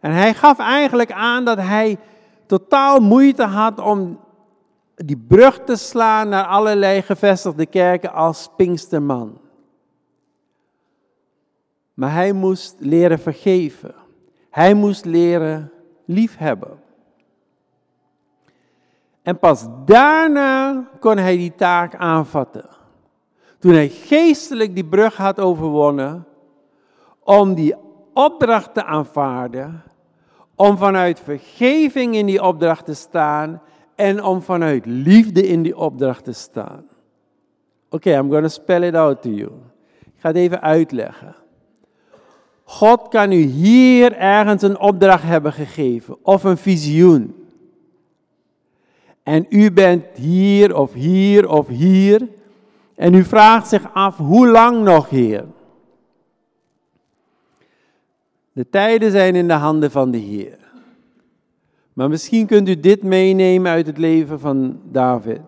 En 0.00 0.12
hij 0.12 0.34
gaf 0.34 0.58
eigenlijk 0.58 1.12
aan 1.12 1.44
dat 1.44 1.58
hij 1.58 1.98
totaal 2.46 3.00
moeite 3.00 3.44
had 3.44 3.78
om 3.78 4.20
die 4.94 5.24
brug 5.28 5.64
te 5.64 5.76
slaan 5.76 6.28
naar 6.28 6.44
allerlei 6.44 7.02
gevestigde 7.02 7.66
kerken 7.66 8.12
als 8.12 8.50
Pinksterman. 8.56 9.38
Maar 11.94 12.12
hij 12.12 12.32
moest 12.32 12.76
leren 12.78 13.18
vergeven. 13.18 13.94
Hij 14.50 14.74
moest 14.74 15.04
leren 15.04 15.70
liefhebben. 16.06 16.78
En 19.22 19.38
pas 19.38 19.66
daarna 19.84 20.84
kon 21.00 21.16
hij 21.16 21.36
die 21.36 21.54
taak 21.54 21.94
aanvatten. 21.94 22.68
Toen 23.58 23.72
hij 23.72 23.88
geestelijk 23.88 24.74
die 24.74 24.84
brug 24.84 25.16
had 25.16 25.40
overwonnen, 25.40 26.26
om 27.22 27.54
die 27.54 27.74
opdracht 28.12 28.74
te 28.74 28.84
aanvaarden, 28.84 29.82
om 30.54 30.76
vanuit 30.76 31.20
vergeving 31.20 32.14
in 32.14 32.26
die 32.26 32.42
opdracht 32.42 32.84
te 32.84 32.94
staan 32.94 33.62
en 33.94 34.22
om 34.22 34.42
vanuit 34.42 34.86
liefde 34.86 35.46
in 35.46 35.62
die 35.62 35.76
opdracht 35.76 36.24
te 36.24 36.32
staan. 36.32 36.86
Oké, 37.90 38.10
I'm 38.10 38.30
going 38.30 38.42
to 38.42 38.48
spell 38.48 38.82
it 38.82 38.94
out 38.94 39.22
to 39.22 39.30
you. 39.30 39.50
Ik 40.04 40.20
ga 40.22 40.28
het 40.28 40.36
even 40.36 40.60
uitleggen. 40.60 41.34
God 42.68 43.08
kan 43.08 43.32
u 43.32 43.40
hier 43.40 44.12
ergens 44.12 44.62
een 44.62 44.78
opdracht 44.78 45.22
hebben 45.22 45.52
gegeven 45.52 46.16
of 46.22 46.44
een 46.44 46.56
visioen. 46.56 47.34
En 49.22 49.46
u 49.48 49.72
bent 49.72 50.04
hier 50.16 50.76
of 50.76 50.92
hier 50.92 51.48
of 51.48 51.68
hier. 51.68 52.28
En 52.94 53.14
u 53.14 53.24
vraagt 53.24 53.68
zich 53.68 53.94
af, 53.94 54.16
hoe 54.16 54.48
lang 54.48 54.82
nog, 54.84 55.08
Heer? 55.08 55.44
De 58.52 58.68
tijden 58.70 59.10
zijn 59.10 59.34
in 59.34 59.48
de 59.48 59.54
handen 59.54 59.90
van 59.90 60.10
de 60.10 60.18
Heer. 60.18 60.58
Maar 61.92 62.08
misschien 62.08 62.46
kunt 62.46 62.68
u 62.68 62.80
dit 62.80 63.02
meenemen 63.02 63.72
uit 63.72 63.86
het 63.86 63.98
leven 63.98 64.40
van 64.40 64.80
David. 64.84 65.40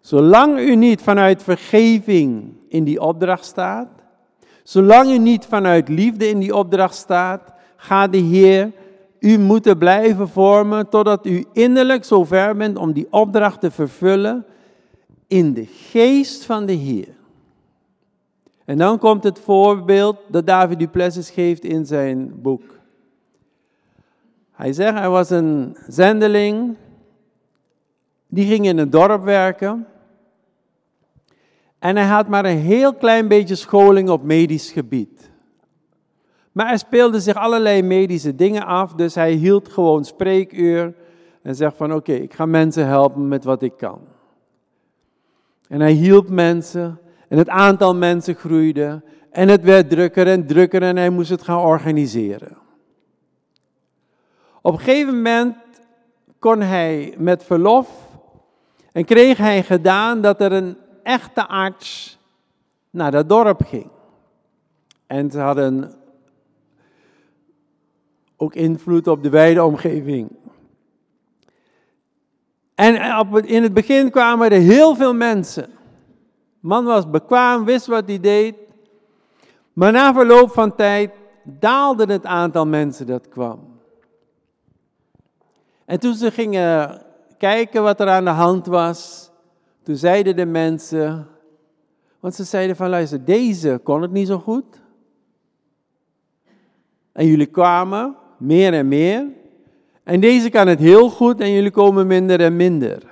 Zolang 0.00 0.58
u 0.58 0.76
niet 0.76 1.02
vanuit 1.02 1.42
vergeving 1.42 2.52
in 2.68 2.84
die 2.84 3.00
opdracht 3.00 3.44
staat, 3.44 3.88
zolang 4.62 5.10
u 5.10 5.18
niet 5.18 5.46
vanuit 5.46 5.88
liefde 5.88 6.28
in 6.28 6.38
die 6.38 6.54
opdracht 6.54 6.94
staat, 6.94 7.52
gaat 7.76 8.12
de 8.12 8.18
Heer 8.18 8.72
u 9.22 9.38
moeten 9.38 9.78
blijven 9.78 10.28
vormen 10.28 10.88
totdat 10.88 11.26
u 11.26 11.44
innerlijk 11.52 12.04
zo 12.04 12.24
ver 12.24 12.56
bent 12.56 12.76
om 12.76 12.92
die 12.92 13.06
opdracht 13.10 13.60
te 13.60 13.70
vervullen 13.70 14.44
in 15.26 15.52
de 15.54 15.66
geest 15.66 16.44
van 16.44 16.66
de 16.66 16.72
Heer. 16.72 17.08
En 18.64 18.78
dan 18.78 18.98
komt 18.98 19.24
het 19.24 19.38
voorbeeld 19.38 20.16
dat 20.28 20.46
David 20.46 20.78
Duplessis 20.78 21.30
geeft 21.30 21.64
in 21.64 21.86
zijn 21.86 22.42
boek. 22.42 22.62
Hij 24.52 24.72
zegt, 24.72 24.98
hij 24.98 25.08
was 25.08 25.30
een 25.30 25.76
zendeling, 25.88 26.76
die 28.26 28.46
ging 28.46 28.66
in 28.66 28.78
een 28.78 28.90
dorp 28.90 29.24
werken. 29.24 29.86
En 31.82 31.96
hij 31.96 32.06
had 32.06 32.28
maar 32.28 32.44
een 32.44 32.58
heel 32.58 32.94
klein 32.94 33.28
beetje 33.28 33.54
scholing 33.54 34.08
op 34.08 34.22
medisch 34.22 34.70
gebied. 34.70 35.30
Maar 36.52 36.70
er 36.70 36.78
speelden 36.78 37.20
zich 37.20 37.34
allerlei 37.34 37.82
medische 37.82 38.34
dingen 38.34 38.66
af, 38.66 38.92
dus 38.94 39.14
hij 39.14 39.32
hield 39.32 39.68
gewoon 39.68 40.04
spreekuur 40.04 40.94
en 41.42 41.54
zegt 41.54 41.76
van 41.76 41.94
oké, 41.94 42.12
ik 42.12 42.34
ga 42.34 42.46
mensen 42.46 42.86
helpen 42.86 43.28
met 43.28 43.44
wat 43.44 43.62
ik 43.62 43.76
kan. 43.76 44.00
En 45.68 45.80
hij 45.80 45.92
hielp 45.92 46.28
mensen 46.28 47.00
en 47.28 47.38
het 47.38 47.48
aantal 47.48 47.94
mensen 47.94 48.34
groeide 48.34 49.02
en 49.30 49.48
het 49.48 49.62
werd 49.62 49.90
drukker 49.90 50.26
en 50.26 50.46
drukker 50.46 50.82
en 50.82 50.96
hij 50.96 51.10
moest 51.10 51.30
het 51.30 51.42
gaan 51.42 51.60
organiseren. 51.60 52.56
Op 54.60 54.72
een 54.72 54.80
gegeven 54.80 55.14
moment 55.14 55.56
kon 56.38 56.60
hij 56.60 57.14
met 57.18 57.44
verlof 57.44 57.88
en 58.92 59.04
kreeg 59.04 59.36
hij 59.36 59.62
gedaan 59.62 60.20
dat 60.20 60.40
er 60.40 60.52
een 60.52 60.76
echte 61.02 61.48
arts 61.48 62.18
naar 62.90 63.10
dat 63.10 63.28
dorp 63.28 63.62
ging. 63.64 63.90
En 65.06 65.30
ze 65.30 65.38
hadden 65.38 65.94
ook 68.36 68.54
invloed 68.54 69.06
op 69.06 69.22
de 69.22 69.30
wijde 69.30 69.64
omgeving. 69.64 70.36
En 72.74 72.94
in 73.44 73.62
het 73.62 73.74
begin 73.74 74.10
kwamen 74.10 74.50
er 74.50 74.60
heel 74.60 74.94
veel 74.96 75.14
mensen. 75.14 75.70
Man 76.60 76.84
was 76.84 77.10
bekwaam, 77.10 77.64
wist 77.64 77.86
wat 77.86 78.08
hij 78.08 78.20
deed. 78.20 78.54
Maar 79.72 79.92
na 79.92 80.14
verloop 80.14 80.52
van 80.52 80.74
tijd 80.74 81.10
daalde 81.44 82.12
het 82.12 82.24
aantal 82.24 82.66
mensen 82.66 83.06
dat 83.06 83.28
kwam. 83.28 83.80
En 85.84 86.00
toen 86.00 86.14
ze 86.14 86.30
gingen 86.30 87.02
kijken 87.38 87.82
wat 87.82 88.00
er 88.00 88.08
aan 88.08 88.24
de 88.24 88.30
hand 88.30 88.66
was, 88.66 89.30
toen 89.82 89.96
zeiden 89.96 90.36
de 90.36 90.46
mensen, 90.46 91.26
want 92.20 92.34
ze 92.34 92.44
zeiden 92.44 92.76
van 92.76 92.88
luister, 92.88 93.24
deze 93.24 93.80
kon 93.82 94.02
het 94.02 94.12
niet 94.12 94.26
zo 94.26 94.38
goed. 94.38 94.80
En 97.12 97.26
jullie 97.26 97.46
kwamen 97.46 98.16
meer 98.38 98.72
en 98.72 98.88
meer. 98.88 99.26
En 100.02 100.20
deze 100.20 100.50
kan 100.50 100.66
het 100.66 100.78
heel 100.78 101.10
goed 101.10 101.40
en 101.40 101.52
jullie 101.52 101.70
komen 101.70 102.06
minder 102.06 102.40
en 102.40 102.56
minder. 102.56 103.02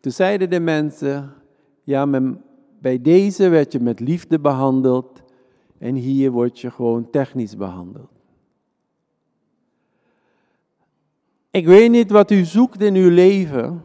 Toen 0.00 0.12
zeiden 0.12 0.50
de 0.50 0.60
mensen, 0.60 1.34
ja, 1.84 2.06
bij 2.80 3.00
deze 3.00 3.48
werd 3.48 3.72
je 3.72 3.80
met 3.80 4.00
liefde 4.00 4.38
behandeld 4.38 5.22
en 5.78 5.94
hier 5.94 6.30
word 6.30 6.60
je 6.60 6.70
gewoon 6.70 7.10
technisch 7.10 7.56
behandeld. 7.56 8.10
Ik 11.50 11.66
weet 11.66 11.90
niet 11.90 12.10
wat 12.10 12.30
u 12.30 12.44
zoekt 12.44 12.82
in 12.82 12.94
uw 12.94 13.10
leven, 13.10 13.82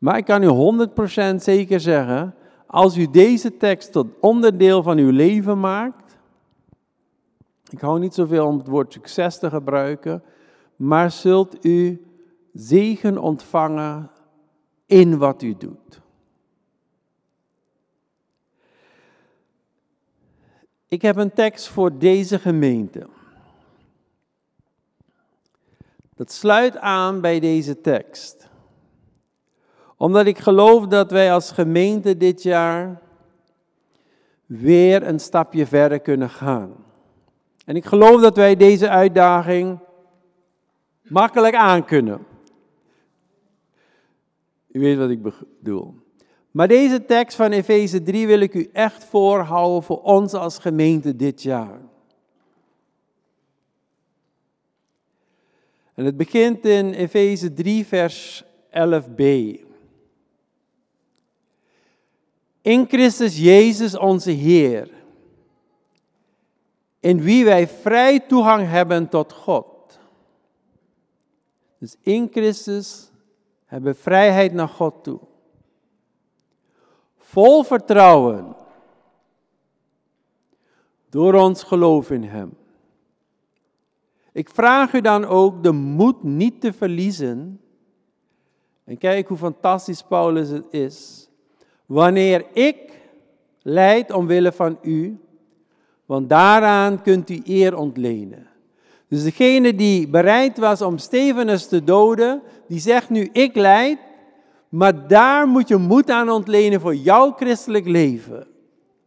maar 0.00 0.16
ik 0.16 0.24
kan 0.24 0.42
u 0.42 0.86
100% 1.32 1.34
zeker 1.36 1.80
zeggen, 1.80 2.34
als 2.66 2.96
u 2.96 3.10
deze 3.10 3.56
tekst 3.56 3.92
tot 3.92 4.06
onderdeel 4.20 4.82
van 4.82 4.98
uw 4.98 5.10
leven 5.10 5.60
maakt, 5.60 6.18
ik 7.68 7.80
hou 7.80 7.98
niet 7.98 8.14
zoveel 8.14 8.46
om 8.46 8.58
het 8.58 8.66
woord 8.66 8.92
succes 8.92 9.38
te 9.38 9.50
gebruiken, 9.50 10.22
maar 10.76 11.10
zult 11.10 11.64
u 11.64 12.04
zegen 12.52 13.18
ontvangen 13.18 14.10
in 14.86 15.18
wat 15.18 15.42
u 15.42 15.54
doet. 15.58 16.00
Ik 20.88 21.02
heb 21.02 21.16
een 21.16 21.32
tekst 21.32 21.68
voor 21.68 21.98
deze 21.98 22.38
gemeente. 22.38 23.06
Dat 26.14 26.32
sluit 26.32 26.76
aan 26.76 27.20
bij 27.20 27.40
deze 27.40 27.80
tekst. 27.80 28.49
Omdat 30.00 30.26
ik 30.26 30.38
geloof 30.38 30.86
dat 30.86 31.10
wij 31.10 31.32
als 31.32 31.50
gemeente 31.50 32.16
dit 32.16 32.42
jaar 32.42 33.00
weer 34.46 35.06
een 35.06 35.18
stapje 35.18 35.66
verder 35.66 36.00
kunnen 36.00 36.30
gaan. 36.30 36.74
En 37.64 37.76
ik 37.76 37.84
geloof 37.84 38.20
dat 38.20 38.36
wij 38.36 38.56
deze 38.56 38.88
uitdaging 38.88 39.78
makkelijk 41.02 41.54
aankunnen. 41.54 42.26
U 44.68 44.80
weet 44.80 44.98
wat 44.98 45.10
ik 45.10 45.22
bedoel. 45.22 45.94
Maar 46.50 46.68
deze 46.68 47.04
tekst 47.04 47.36
van 47.36 47.50
Efeze 47.52 48.02
3 48.02 48.26
wil 48.26 48.40
ik 48.40 48.54
u 48.54 48.68
echt 48.72 49.04
voorhouden 49.04 49.82
voor 49.82 50.02
ons 50.02 50.32
als 50.32 50.58
gemeente 50.58 51.16
dit 51.16 51.42
jaar. 51.42 51.80
En 55.94 56.04
het 56.04 56.16
begint 56.16 56.64
in 56.64 56.92
Efeze 56.92 57.52
3, 57.52 57.86
vers 57.86 58.44
11b. 58.70 59.68
In 62.62 62.86
Christus 62.88 63.38
Jezus 63.38 63.96
onze 63.96 64.30
Heer, 64.30 64.90
in 67.00 67.20
wie 67.20 67.44
wij 67.44 67.68
vrij 67.68 68.20
toegang 68.20 68.68
hebben 68.68 69.08
tot 69.08 69.32
God. 69.32 69.98
Dus 71.78 71.96
in 72.02 72.28
Christus 72.30 73.10
hebben 73.64 73.92
we 73.92 73.98
vrijheid 73.98 74.52
naar 74.52 74.68
God 74.68 75.04
toe. 75.04 75.20
Vol 77.16 77.62
vertrouwen. 77.62 78.56
Door 81.08 81.34
ons 81.34 81.62
geloof 81.62 82.10
in 82.10 82.22
Hem. 82.22 82.56
Ik 84.32 84.50
vraag 84.50 84.92
u 84.92 85.00
dan 85.00 85.24
ook 85.24 85.62
de 85.62 85.72
moed 85.72 86.22
niet 86.22 86.60
te 86.60 86.72
verliezen. 86.72 87.60
En 88.84 88.98
kijk 88.98 89.28
hoe 89.28 89.36
fantastisch 89.36 90.02
Paulus 90.02 90.48
het 90.48 90.66
is. 90.70 91.29
Wanneer 91.90 92.44
ik 92.52 92.76
leid 93.62 94.12
omwille 94.12 94.52
van 94.52 94.78
u, 94.82 95.18
want 96.06 96.28
daaraan 96.28 97.02
kunt 97.02 97.30
u 97.30 97.40
eer 97.44 97.76
ontlenen. 97.76 98.46
Dus 99.08 99.22
degene 99.22 99.74
die 99.74 100.08
bereid 100.08 100.58
was 100.58 100.82
om 100.82 100.98
Stefanus 100.98 101.66
te 101.66 101.84
doden, 101.84 102.42
die 102.68 102.80
zegt 102.80 103.10
nu 103.10 103.28
ik 103.32 103.56
leid, 103.56 103.98
maar 104.68 105.06
daar 105.06 105.48
moet 105.48 105.68
je 105.68 105.76
moed 105.76 106.10
aan 106.10 106.30
ontlenen 106.30 106.80
voor 106.80 106.94
jouw 106.94 107.32
christelijk 107.32 107.86
leven. 107.86 108.46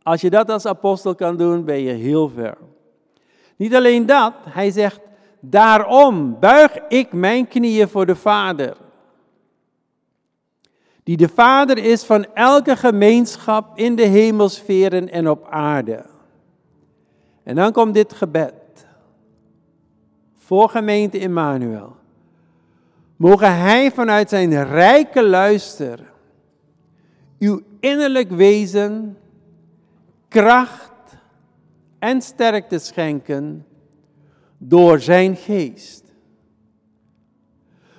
Als 0.02 0.22
je 0.22 0.30
dat 0.30 0.50
als 0.50 0.66
apostel 0.66 1.16
kan 1.16 1.38
doen, 1.38 1.66
ben 1.66 1.82
je 1.82 1.92
heel 1.92 2.30
ver. 2.30 2.58
Niet 3.56 3.76
alleen 3.76 4.06
dat, 4.06 4.34
hij 4.50 4.72
zegt, 4.72 5.00
daarom 5.40 6.40
buig 6.40 6.78
ik 6.88 7.14
mijn 7.14 7.48
knieën 7.48 7.88
voor 7.88 8.06
de 8.06 8.16
Vader. 8.16 8.78
Die 11.04 11.18
de 11.18 11.28
Vader 11.28 11.78
is 11.78 12.04
van 12.04 12.26
elke 12.34 12.76
gemeenschap 12.76 13.78
in 13.78 13.96
de 13.96 14.06
hemelsferen 14.06 15.10
en 15.10 15.30
op 15.30 15.48
aarde. 15.50 16.06
En 17.44 17.56
dan 17.56 17.72
komt 17.72 17.94
dit 17.94 18.14
gebed. 18.14 18.54
Voor 20.38 20.70
gemeente 20.70 21.20
Emmanuel. 21.20 21.96
Mogen 23.16 23.58
Hij 23.58 23.92
vanuit 23.92 24.30
zijn 24.30 24.64
rijke 24.64 25.24
luister 25.24 26.12
uw 27.40 27.62
innerlijk 27.80 28.30
wezen 28.30 29.18
kracht 30.28 30.92
en 32.00 32.22
sterkte 32.22 32.80
schenken 32.80 33.66
door 34.58 35.00
zijn 35.00 35.36
geest. 35.36 36.04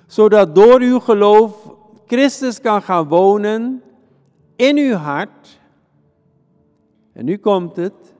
Zodat 0.05 0.55
door 0.55 0.79
uw 0.79 0.99
geloof 0.99 1.75
Christus 2.05 2.61
kan 2.61 2.81
gaan 2.81 3.07
wonen 3.07 3.83
in 4.55 4.77
uw 4.77 4.93
hart. 4.93 5.59
En 7.13 7.25
nu 7.25 7.37
komt 7.37 7.75
het. 7.75 8.13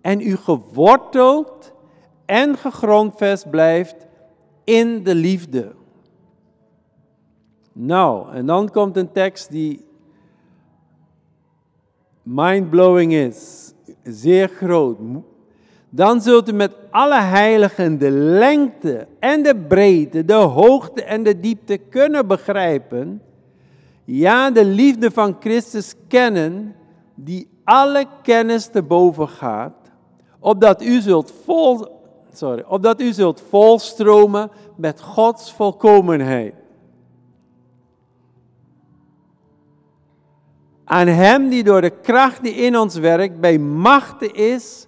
En 0.00 0.20
u 0.20 0.36
geworteld 0.36 1.72
en 2.24 2.56
gegrondvest 2.56 3.50
blijft 3.50 4.06
in 4.64 5.02
de 5.02 5.14
liefde. 5.14 5.74
Nou, 7.72 8.32
en 8.32 8.46
dan 8.46 8.70
komt 8.70 8.96
een 8.96 9.12
tekst 9.12 9.50
die 9.50 9.86
mindblowing 12.22 13.12
is, 13.12 13.72
zeer 14.02 14.48
groot. 14.48 14.98
Dan 15.96 16.20
zult 16.20 16.48
u 16.48 16.52
met 16.52 16.72
alle 16.90 17.20
heiligen 17.20 17.98
de 17.98 18.10
lengte 18.10 19.06
en 19.18 19.42
de 19.42 19.56
breedte, 19.56 20.24
de 20.24 20.34
hoogte 20.34 21.04
en 21.04 21.22
de 21.22 21.40
diepte 21.40 21.76
kunnen 21.76 22.26
begrijpen. 22.26 23.22
Ja, 24.04 24.50
de 24.50 24.64
liefde 24.64 25.10
van 25.10 25.36
Christus 25.40 25.94
kennen, 26.08 26.74
die 27.14 27.48
alle 27.64 28.06
kennis 28.22 28.66
te 28.66 28.82
boven 28.82 29.28
gaat, 29.28 29.90
opdat 30.38 30.82
u 30.82 31.00
zult 31.00 31.32
vol, 31.44 31.86
sorry, 32.32 32.64
opdat 32.68 33.00
u 33.00 33.12
zult 33.12 33.42
volstromen 33.48 34.50
met 34.76 35.00
Gods 35.00 35.52
volkomenheid. 35.52 36.54
Aan 40.84 41.06
Hem 41.06 41.48
die 41.48 41.64
door 41.64 41.80
de 41.80 42.00
kracht 42.00 42.42
die 42.42 42.54
in 42.54 42.78
ons 42.78 42.94
werkt 42.94 43.40
bij 43.40 43.58
machten 43.58 44.34
is 44.34 44.85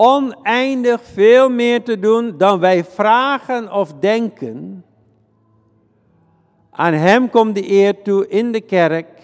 oneindig 0.00 1.02
veel 1.02 1.50
meer 1.50 1.82
te 1.82 1.98
doen 1.98 2.36
dan 2.36 2.60
wij 2.60 2.84
vragen 2.84 3.72
of 3.72 3.92
denken. 3.92 4.84
Aan 6.70 6.92
Hem 6.92 7.30
komt 7.30 7.54
de 7.54 7.70
eer 7.70 8.02
toe 8.02 8.28
in 8.28 8.52
de 8.52 8.60
kerk 8.60 9.20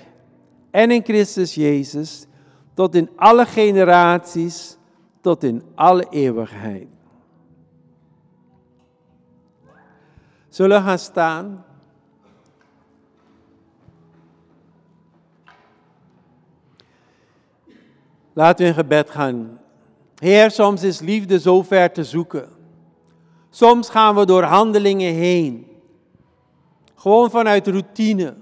en 0.71 0.91
in 0.91 1.05
Christus 1.05 1.55
Jezus, 1.55 2.27
tot 2.75 2.95
in 2.95 3.11
alle 3.17 3.47
generaties, 3.47 4.77
tot 5.21 5.43
in 5.43 5.63
alle 5.75 6.07
eeuwigheid. 6.11 6.89
Zullen 10.49 10.79
we 10.79 10.87
gaan 10.87 10.99
staan? 10.99 11.65
Laten 18.33 18.65
we 18.65 18.71
in 18.71 18.77
gebed 18.77 19.11
gaan. 19.11 19.59
Heer, 20.25 20.51
soms 20.51 20.83
is 20.83 21.01
liefde 21.01 21.39
zo 21.39 21.63
ver 21.63 21.93
te 21.93 22.05
zoeken. 22.05 22.49
Soms 23.51 23.89
gaan 23.89 24.15
we 24.15 24.27
door 24.27 24.43
handelingen 24.43 25.15
heen. 25.15 25.67
Gewoon 26.95 27.31
vanuit 27.31 27.67
routine. 27.67 28.35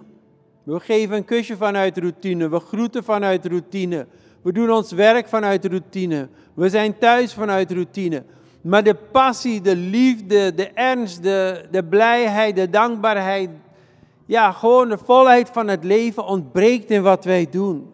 We 0.63 0.81
geven 0.81 1.17
een 1.17 1.25
kusje 1.25 1.57
vanuit 1.57 1.99
routine. 1.99 2.49
We 2.49 2.59
groeten 2.61 3.05
vanuit 3.05 3.47
routine. 3.47 4.07
We 4.43 4.53
doen 4.53 4.71
ons 4.71 4.93
werk 4.93 5.29
vanuit 5.29 5.65
routine. 5.65 6.29
We 6.55 6.69
zijn 6.69 6.99
thuis 6.99 7.35
vanuit 7.35 7.73
routine. 7.73 8.25
Maar 8.61 8.83
de 8.83 8.95
passie, 8.95 9.61
de 9.61 9.77
liefde, 9.77 10.55
de 10.55 10.69
ernst, 10.69 11.23
de, 11.23 11.65
de 11.71 11.85
blijheid, 11.85 12.57
de 12.57 12.71
dankbaarheid. 12.71 13.51
Ja, 14.27 14.53
gewoon 14.53 14.89
de 14.89 14.99
volheid 14.99 15.51
van 15.53 15.69
het 15.69 15.85
leven 15.85 16.27
ontbreekt 16.27 16.91
in 16.91 17.03
wat 17.03 17.25
wij 17.25 17.47
doen. 17.51 17.93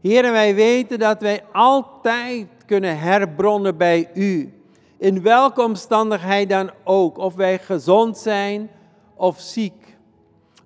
Heer, 0.00 0.32
wij 0.32 0.54
weten 0.54 0.98
dat 0.98 1.20
wij 1.20 1.44
altijd 1.52 2.46
kunnen 2.66 2.98
herbronnen 2.98 3.76
bij 3.76 4.10
U. 4.14 4.52
In 4.98 5.22
welke 5.22 5.62
omstandigheid 5.62 6.48
dan 6.48 6.70
ook. 6.84 7.18
Of 7.18 7.34
wij 7.34 7.58
gezond 7.58 8.18
zijn 8.18 8.70
of 9.16 9.40
ziek. 9.40 9.96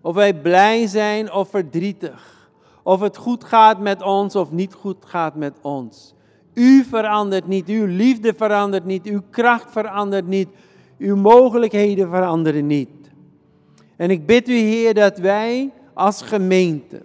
Of 0.00 0.14
wij 0.14 0.34
blij 0.34 0.86
zijn 0.86 1.32
of 1.32 1.48
verdrietig. 1.48 2.50
Of 2.82 3.00
het 3.00 3.16
goed 3.16 3.44
gaat 3.44 3.80
met 3.80 4.02
ons 4.02 4.36
of 4.36 4.50
niet 4.50 4.74
goed 4.74 5.04
gaat 5.04 5.34
met 5.34 5.58
ons. 5.62 6.14
U 6.54 6.84
verandert 6.84 7.46
niet, 7.46 7.68
uw 7.68 7.86
liefde 7.86 8.34
verandert 8.36 8.84
niet, 8.84 9.06
uw 9.06 9.20
kracht 9.30 9.72
verandert 9.72 10.26
niet, 10.26 10.48
uw 10.98 11.16
mogelijkheden 11.16 12.10
veranderen 12.10 12.66
niet. 12.66 12.90
En 13.96 14.10
ik 14.10 14.26
bid 14.26 14.48
u, 14.48 14.54
Heer, 14.54 14.94
dat 14.94 15.18
wij 15.18 15.70
als 15.94 16.22
gemeente 16.22 17.02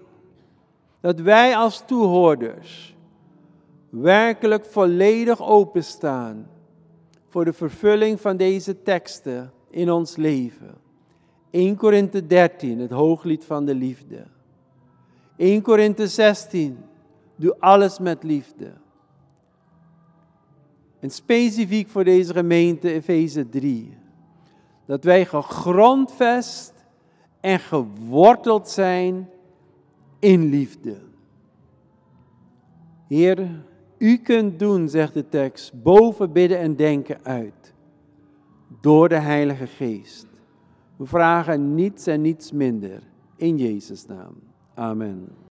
dat 1.02 1.20
wij 1.20 1.56
als 1.56 1.84
toehoorders 1.86 2.96
werkelijk 3.90 4.66
volledig 4.66 5.42
openstaan 5.42 6.48
voor 7.28 7.46
de 7.46 7.54
vervulling 7.54 8.22
van 8.22 8.38
deze 8.38 8.82
teksten 8.82 9.52
in 9.70 9.92
ons 9.92 10.16
leven. 10.16 10.76
1 11.50 11.76
Korinthe 11.76 12.28
13, 12.28 12.80
het 12.80 12.92
hooglied 12.92 13.46
van 13.46 13.66
de 13.66 13.76
liefde. 13.76 14.26
1 15.36 15.62
Korinthe 15.62 16.08
16, 16.08 16.78
doe 17.36 17.56
alles 17.60 18.00
met 18.00 18.24
liefde. 18.24 18.72
En 21.00 21.10
specifiek 21.10 21.90
voor 21.90 22.04
deze 22.04 22.34
gemeente 22.34 22.92
Efeze 22.92 23.50
3, 23.50 23.98
dat 24.86 25.04
wij 25.04 25.26
gegrondvest 25.26 26.74
en 27.40 27.60
geworteld 27.60 28.70
zijn 28.70 29.30
in 30.20 30.50
liefde. 30.50 30.98
Heer, 33.08 33.64
u 33.98 34.18
kunt 34.18 34.60
doen, 34.60 34.90
zegt 34.90 35.14
de 35.14 35.30
tekst, 35.30 35.84
boven 35.84 36.32
bidden 36.32 36.60
en 36.60 36.76
denken 36.76 37.20
uit, 37.24 37.74
door 38.82 39.10
de 39.10 39.20
Heilige 39.20 39.68
Geest. 39.68 40.28
We 40.96 41.06
vragen 41.06 41.76
niets 41.76 42.08
en 42.08 42.22
niets 42.22 42.52
minder. 42.52 43.04
In 43.36 43.58
Jezus' 43.58 44.06
naam. 44.06 44.34
Amen. 44.74 45.49